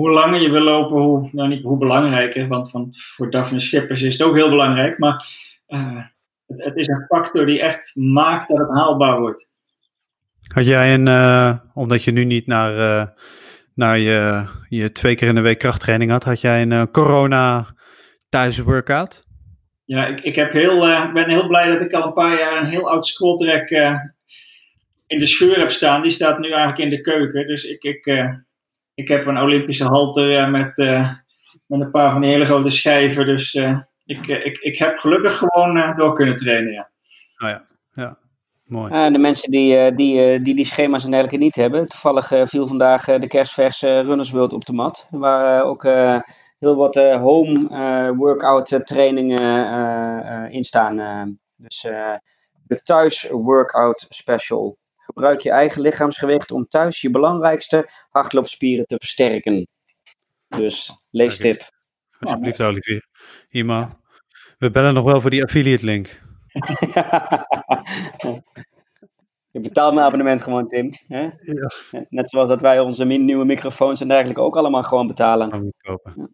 [0.00, 4.02] hoe langer je wil lopen, hoe, nou niet hoe belangrijker, want, want voor Daphne Schippers
[4.02, 5.24] is het ook heel belangrijk, maar
[5.68, 6.04] uh,
[6.46, 9.48] het, het, is een factor die echt maakt dat het haalbaar wordt.
[10.54, 13.06] Had jij een, uh, omdat je nu niet naar, uh,
[13.74, 17.66] naar je, je twee keer in de week krachttraining had, had jij een corona
[18.28, 19.24] thuisworkout?
[19.84, 20.80] Ja, ik, ik heb heel,
[21.12, 23.40] ben heel blij dat ik al een paar jaar een heel oud squat
[25.06, 26.02] in de scheur heb staan.
[26.02, 27.82] Die staat nu eigenlijk in de keuken, dus ik...
[27.82, 28.04] ik
[29.00, 31.12] ik heb een Olympische halter met, uh,
[31.66, 33.26] met een paar van die hele grote schijven.
[33.26, 36.72] Dus uh, ik, eh, ik, ik heb gelukkig gewoon door kunnen trainen.
[36.72, 36.90] Ja.
[37.38, 38.18] Oh ja, ja.
[38.64, 39.12] Mooi.
[39.12, 41.86] de mensen die, die, die die schema's en dergelijke niet hebben.
[41.86, 45.06] Toevallig viel vandaag de kerstverse Runners World op de mat.
[45.10, 45.82] Waar ook
[46.58, 51.38] heel wat home workout trainingen in staan.
[51.56, 51.80] dus
[52.66, 54.76] de thuis workout special.
[55.14, 59.68] Gebruik je eigen lichaamsgewicht om thuis je belangrijkste hardloopspieren te versterken.
[60.48, 61.70] Dus leestip.
[62.18, 63.06] Alsjeblieft, Olivier.
[63.48, 63.98] Ima,
[64.58, 66.08] we bellen nog wel voor die affiliate link.
[69.52, 70.90] Je betaalt mijn abonnement gewoon, Tim.
[71.08, 71.22] Hè?
[71.22, 71.70] Ja.
[72.08, 75.52] Net zoals dat wij onze nieuwe microfoons en dergelijke ook allemaal gewoon betalen.
[75.52, 76.28] Gaan we.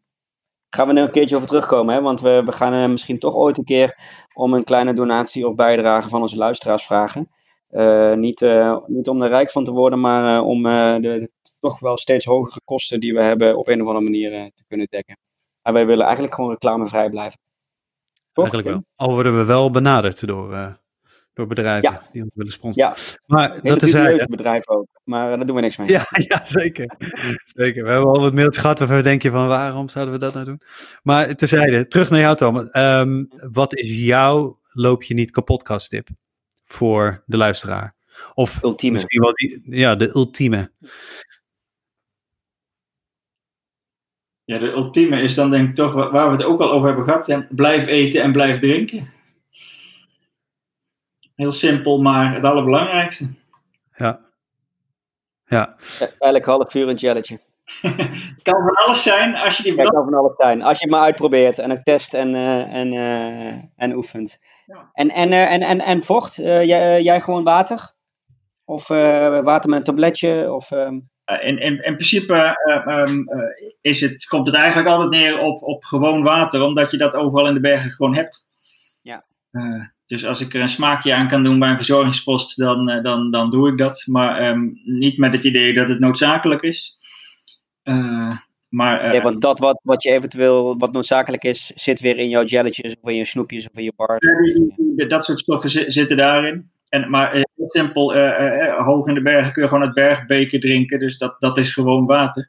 [0.70, 2.00] Gaan we er een keertje over terugkomen, hè?
[2.00, 3.98] want we, we gaan uh, misschien toch ooit een keer
[4.34, 7.30] om een kleine donatie of bijdrage van onze luisteraars vragen.
[7.76, 11.30] Uh, niet, uh, niet om er rijk van te worden, maar uh, om de, de,
[11.60, 14.86] toch wel steeds hogere kosten die we hebben op een of andere manier te kunnen
[14.90, 15.18] dekken.
[15.62, 17.38] En wij willen eigenlijk gewoon reclamevrij blijven.
[18.32, 18.44] Toch?
[18.44, 19.06] Eigenlijk wel.
[19.06, 20.78] Al worden we wel benaderd door,
[21.32, 22.08] door bedrijven ja.
[22.12, 22.88] die ons willen sponsoren.
[22.88, 25.88] Ja, maar dat is een bedrijf ook, maar daar doen we niks mee.
[25.88, 26.94] Ja, ja zeker.
[27.44, 27.84] zeker.
[27.84, 30.44] We hebben al wat mailtjes gehad waarvan we denken van waarom zouden we dat nou
[30.44, 30.60] doen?
[31.02, 32.68] Maar terzijde, terug naar jou Tom.
[32.72, 36.08] Um, wat is jouw loop je niet kapot tip?
[36.66, 37.94] Voor de luisteraar.
[38.34, 38.94] Of ultieme.
[38.94, 40.70] misschien wel die, ja, de ultieme.
[44.44, 47.04] Ja, de ultieme is dan denk ik toch waar we het ook al over hebben
[47.04, 47.46] gehad.
[47.48, 49.12] Blijf eten en blijf drinken.
[51.34, 53.28] Heel simpel, maar het allerbelangrijkste.
[53.96, 54.20] Ja.
[55.46, 55.76] Ja.
[56.00, 57.40] Eigenlijk half uur een jelletje.
[57.80, 59.72] het kan van alles zijn als je die...
[59.72, 60.62] Het kan van alles zijn.
[60.62, 64.40] Als je het maar uitprobeert en ook test en, uh, en, uh, en oefent.
[64.92, 66.34] En, en, uh, en, en, en vocht?
[66.34, 67.94] Jij, jij, gewoon water?
[68.64, 70.52] Of water met een tabletje?
[70.52, 72.56] Of, in, in, in principe
[72.86, 73.28] um,
[73.80, 77.46] is het, komt het eigenlijk altijd neer op, op gewoon water, omdat je dat overal
[77.46, 78.46] in de bergen gewoon hebt.
[79.02, 79.24] Ja.
[80.06, 83.50] dus als ik er een smaakje aan kan doen bij een verzorgingspost, dan, dan, dan
[83.50, 84.02] doe ik dat.
[84.06, 86.96] Maar um, niet met het idee dat het noodzakelijk is.
[87.84, 88.36] Uh,
[88.76, 92.44] maar, uh, want dat wat, wat je eventueel, wat noodzakelijk is, zit weer in jouw
[92.44, 94.18] jelletjes of in je snoepjes of in je bars.
[95.08, 96.70] dat soort stoffen zitten daarin.
[96.88, 100.98] En, maar heel simpel, uh, hoog in de bergen kun je gewoon het bergbeker drinken.
[100.98, 102.48] Dus dat, dat is gewoon water.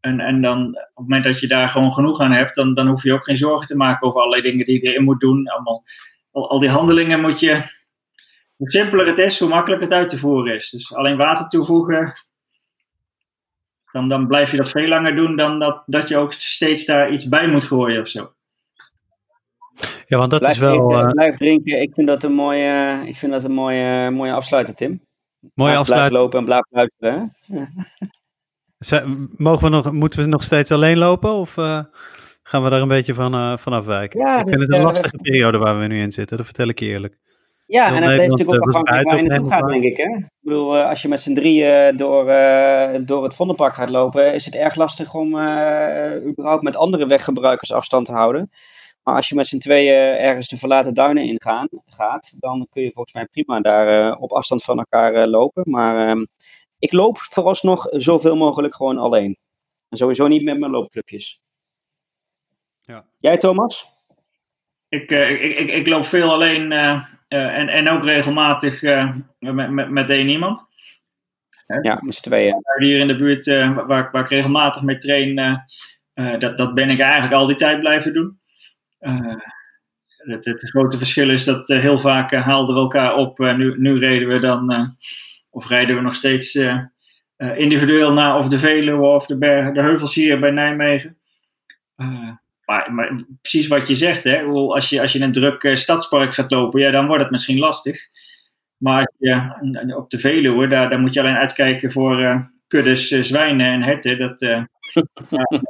[0.00, 2.88] En, en dan, op het moment dat je daar gewoon genoeg aan hebt, dan, dan
[2.88, 5.48] hoef je ook geen zorgen te maken over allerlei dingen die je erin moet doen.
[5.48, 5.84] Allemaal,
[6.30, 7.62] al, al die handelingen moet je.
[8.56, 10.70] Hoe simpeler het is, hoe makkelijker het uit te voeren is.
[10.70, 12.12] Dus alleen water toevoegen,
[13.92, 17.10] dan, dan blijf je dat veel langer doen dan dat, dat je ook steeds daar
[17.10, 18.32] iets bij moet gooien of zo.
[20.06, 20.92] Ja, want dat is wel.
[20.92, 21.10] uh...
[21.10, 21.80] Blijf drinken.
[21.80, 25.02] Ik vind dat een mooie, ik vind dat een mooie, mooie afsluiter, Tim.
[25.54, 26.08] Mooie afsluiter.
[26.08, 27.32] Blijf lopen en blijf luisteren.
[29.36, 31.32] Mogen we nog, moeten we nog steeds alleen lopen?
[31.32, 31.82] Of uh,
[32.42, 34.20] gaan we daar een beetje van, uh, van afwijken?
[34.20, 36.78] Ja, ik vind het een lastige periode waar we nu in zitten, dat vertel ik
[36.78, 37.18] je eerlijk.
[37.70, 39.96] Ja, en het heeft natuurlijk ook afhankelijk waar je naartoe gaat, denk ik.
[39.96, 40.16] Hè?
[40.16, 42.24] Ik bedoel, als je met z'n drieën door,
[43.04, 45.28] door het Vondelpark gaat lopen, is het erg lastig om
[46.28, 48.50] überhaupt met andere weggebruikers afstand te houden.
[49.02, 52.92] Maar als je met z'n tweeën ergens de verlaten duinen ingaan, gaat, dan kun je
[52.92, 55.62] volgens mij prima daar op afstand van elkaar lopen.
[55.66, 56.24] Maar ehm,
[56.78, 59.38] ik loop vooralsnog zoveel mogelijk gewoon alleen.
[59.88, 61.40] En sowieso niet met mijn loopclubjes.
[62.80, 63.04] Ja.
[63.18, 63.92] Jij, Thomas?
[64.88, 68.82] Ik, uh, ik, ik, ik, loop veel alleen uh, en, en ook regelmatig
[69.38, 70.68] met, met, met één iemand.
[71.82, 72.62] Ja, z'n tweeën.
[72.78, 75.64] Hier in de buurt waar, waar ik regelmatig mee train,
[76.38, 78.38] dat, dat ben ik eigenlijk al die tijd blijven doen.
[80.16, 83.38] het, het grote verschil is dat heel vaak haalden we elkaar op.
[83.38, 84.96] nu, nu reden we dan,
[85.50, 86.58] of rijden we nog steeds
[87.36, 91.16] individueel naar of de Veluwe of de, bergen, de heuvels hier bij Nijmegen.
[92.70, 94.42] Maar, maar, precies wat je zegt, hè?
[94.42, 97.30] Als, je, als je in een druk uh, stadspark gaat lopen, ja, dan wordt het
[97.30, 98.08] misschien lastig.
[98.76, 99.62] Maar ja,
[99.96, 103.82] op de Veluwe, daar, daar moet je alleen uitkijken voor uh, kuddes uh, zwijnen en
[103.82, 104.18] herten.
[104.18, 104.62] Dat, uh,
[105.28, 105.60] ja,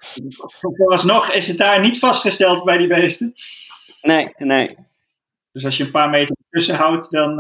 [0.75, 3.33] vooralsnog is het daar niet vastgesteld bij die beesten.
[4.03, 4.77] Nee, nee.
[5.53, 7.37] Dus als je een paar meter tussen houdt, dan,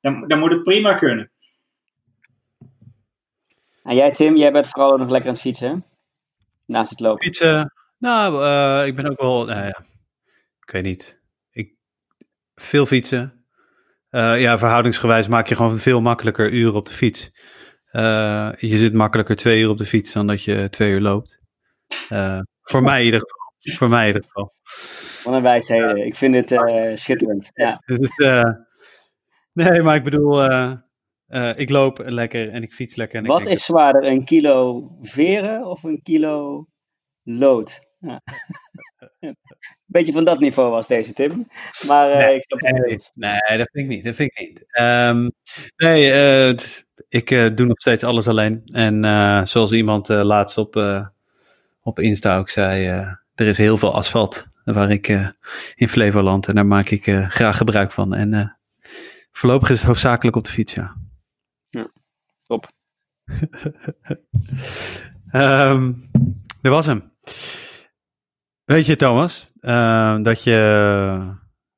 [0.00, 1.30] dan, dan moet het prima kunnen.
[3.82, 5.84] En jij Tim, jij bent vooral nog lekker aan het fietsen,
[6.66, 7.24] Naast het lopen.
[7.24, 9.84] Fietsen, nou, uh, ik ben ook wel, nou ja,
[10.60, 11.20] ik weet niet.
[11.50, 11.74] Ik,
[12.54, 13.44] veel fietsen.
[14.10, 17.30] Uh, ja, verhoudingsgewijs maak je gewoon veel makkelijker uren op de fiets.
[17.92, 21.40] Uh, je zit makkelijker twee uur op de fiets dan dat je twee uur loopt.
[22.62, 23.36] voor mij in ieder geval.
[23.78, 24.52] Voor mij in ieder geval.
[25.24, 26.06] Wat een wijsheden.
[26.06, 26.60] Ik vind het
[26.98, 27.50] schitterend.
[27.54, 27.82] Ja.
[27.86, 28.10] Dus,
[29.52, 30.44] nee, maar ik bedoel,
[31.56, 33.18] ik loop lekker en ik fiets lekker.
[33.18, 36.66] En Wat is zwaarder, een kilo veren of een kilo
[37.22, 37.87] lood?
[37.98, 38.22] Ja.
[39.84, 41.48] Beetje van dat niveau was deze Tim.
[41.86, 43.10] Maar uh, nee, ik snap het niet.
[43.14, 44.04] Nee, dat vind ik niet.
[44.04, 44.80] Dat vind ik niet.
[44.80, 45.30] Um,
[45.76, 46.56] nee, uh,
[47.08, 48.62] ik uh, doe nog steeds alles alleen.
[48.64, 50.76] En zoals iemand laatst op,
[51.82, 52.86] op Insta ook zei,
[53.34, 55.08] er is heel veel asfalt waar ik
[55.74, 58.14] in Flevoland en daar maak ik graag gebruik van.
[58.14, 58.58] En
[59.32, 60.96] voorlopig is het hoofdzakelijk op de fiets, ja.
[61.68, 61.90] Ja,
[62.46, 62.68] top.
[65.32, 66.10] um,
[66.62, 67.12] dat was hem.
[68.68, 70.56] Weet je, Thomas, uh, dat je.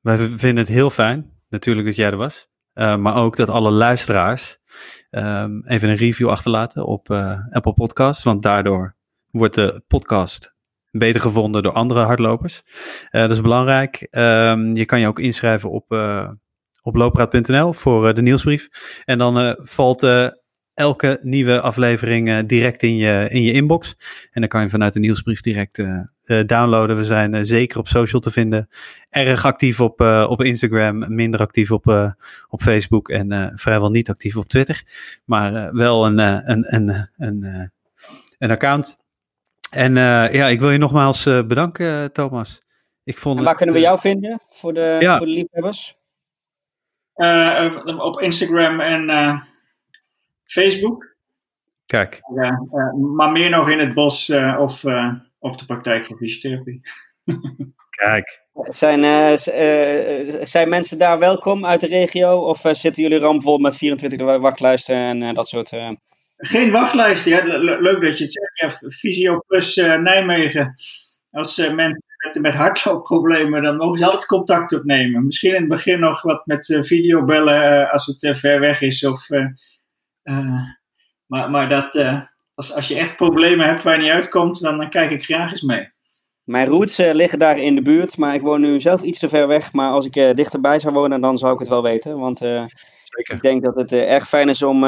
[0.01, 2.47] Wij vinden het heel fijn, natuurlijk, dat jij er was.
[2.73, 4.57] Uh, maar ook dat alle luisteraars
[5.09, 8.23] um, even een review achterlaten op uh, Apple Podcasts.
[8.23, 8.95] Want daardoor
[9.29, 10.55] wordt de podcast
[10.89, 12.63] beter gevonden door andere hardlopers.
[13.11, 14.07] dat is belangrijk.
[14.73, 15.91] Je kan je ook inschrijven op,
[16.81, 18.69] op loopraad.nl voor de nieuwsbrief.
[19.05, 20.01] En dan valt
[20.73, 23.97] elke nieuwe aflevering uh, direct in je, in je inbox.
[24.31, 26.97] En dan kan je vanuit de nieuwsbrief direct uh, uh, downloaden.
[26.97, 28.69] We zijn zeker op social te vinden.
[29.09, 32.15] Erg actief op, op Instagram, minder actief op,
[32.47, 34.83] op Facebook en vrijwel niet actief op Twitter.
[35.25, 37.71] Maar wel een, een, een, een,
[38.37, 38.99] een account.
[39.71, 39.95] En
[40.33, 42.61] ja, ik wil je nogmaals bedanken, Thomas.
[43.03, 45.17] Ik vond en waar kunnen we jou vinden voor de, ja.
[45.17, 45.99] voor de liefhebbers?
[47.97, 49.09] op Instagram en
[50.51, 51.15] Facebook.
[51.85, 52.21] Kijk.
[52.35, 52.57] Uh,
[53.15, 56.81] maar meer nog in het bos uh, of uh, op de praktijk voor fysiotherapie.
[57.89, 58.41] Kijk.
[58.53, 59.39] Zijn,
[60.47, 62.37] zijn mensen daar welkom uit de regio?
[62.37, 65.69] Of zitten jullie ramvol met 24 wachtlijsten en dat soort...
[66.37, 67.31] Geen wachtlijsten.
[67.31, 68.81] Ja, leuk dat je het zegt.
[68.81, 70.73] Ja, Fysio Plus Nijmegen.
[71.31, 75.25] Als mensen met, met hardloopproblemen, dan mogen ze altijd contact opnemen.
[75.25, 79.03] Misschien in het begin nog wat met videobellen als het ver weg is.
[79.03, 79.45] Of uh,
[81.25, 82.21] maar, maar dat, uh,
[82.53, 85.51] als, als je echt problemen hebt waar je niet uitkomt, dan, dan kijk ik graag
[85.51, 85.91] eens mee.
[86.43, 89.29] Mijn roots uh, liggen daar in de buurt, maar ik woon nu zelf iets te
[89.29, 89.73] ver weg.
[89.73, 92.19] Maar als ik dichterbij zou wonen, dan zou ik het wel weten.
[92.19, 93.35] Want Zeker.
[93.35, 94.85] ik denk dat het erg fijn is om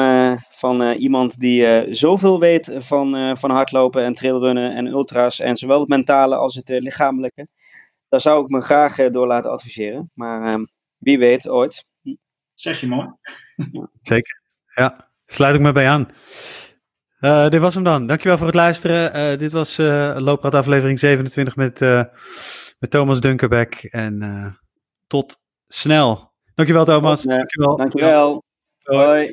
[0.50, 5.88] van iemand die zoveel weet van, van hardlopen en trailrunnen en ultra's, en zowel het
[5.88, 7.48] mentale als het lichamelijke,
[8.08, 10.10] daar zou ik me graag door laten adviseren.
[10.14, 10.64] Maar ehm,
[10.98, 11.84] wie weet ooit.
[12.54, 13.08] Zeg je mooi.
[14.02, 14.40] Zeker,
[14.74, 15.12] ja.
[15.26, 16.08] Sluit ik me bij aan.
[17.20, 18.06] Uh, dit was hem dan.
[18.06, 19.16] Dankjewel voor het luisteren.
[19.16, 21.80] Uh, dit was uh, Loopraad aflevering 27 met,
[22.78, 23.74] met Thomas Dunkerbeck.
[23.74, 24.58] En
[25.06, 25.36] tot
[25.66, 26.32] snel.
[26.54, 27.22] Dankjewel Thomas.
[27.22, 27.76] Dankjewel.
[27.76, 28.42] Dankjewel.
[28.82, 29.32] Hoi.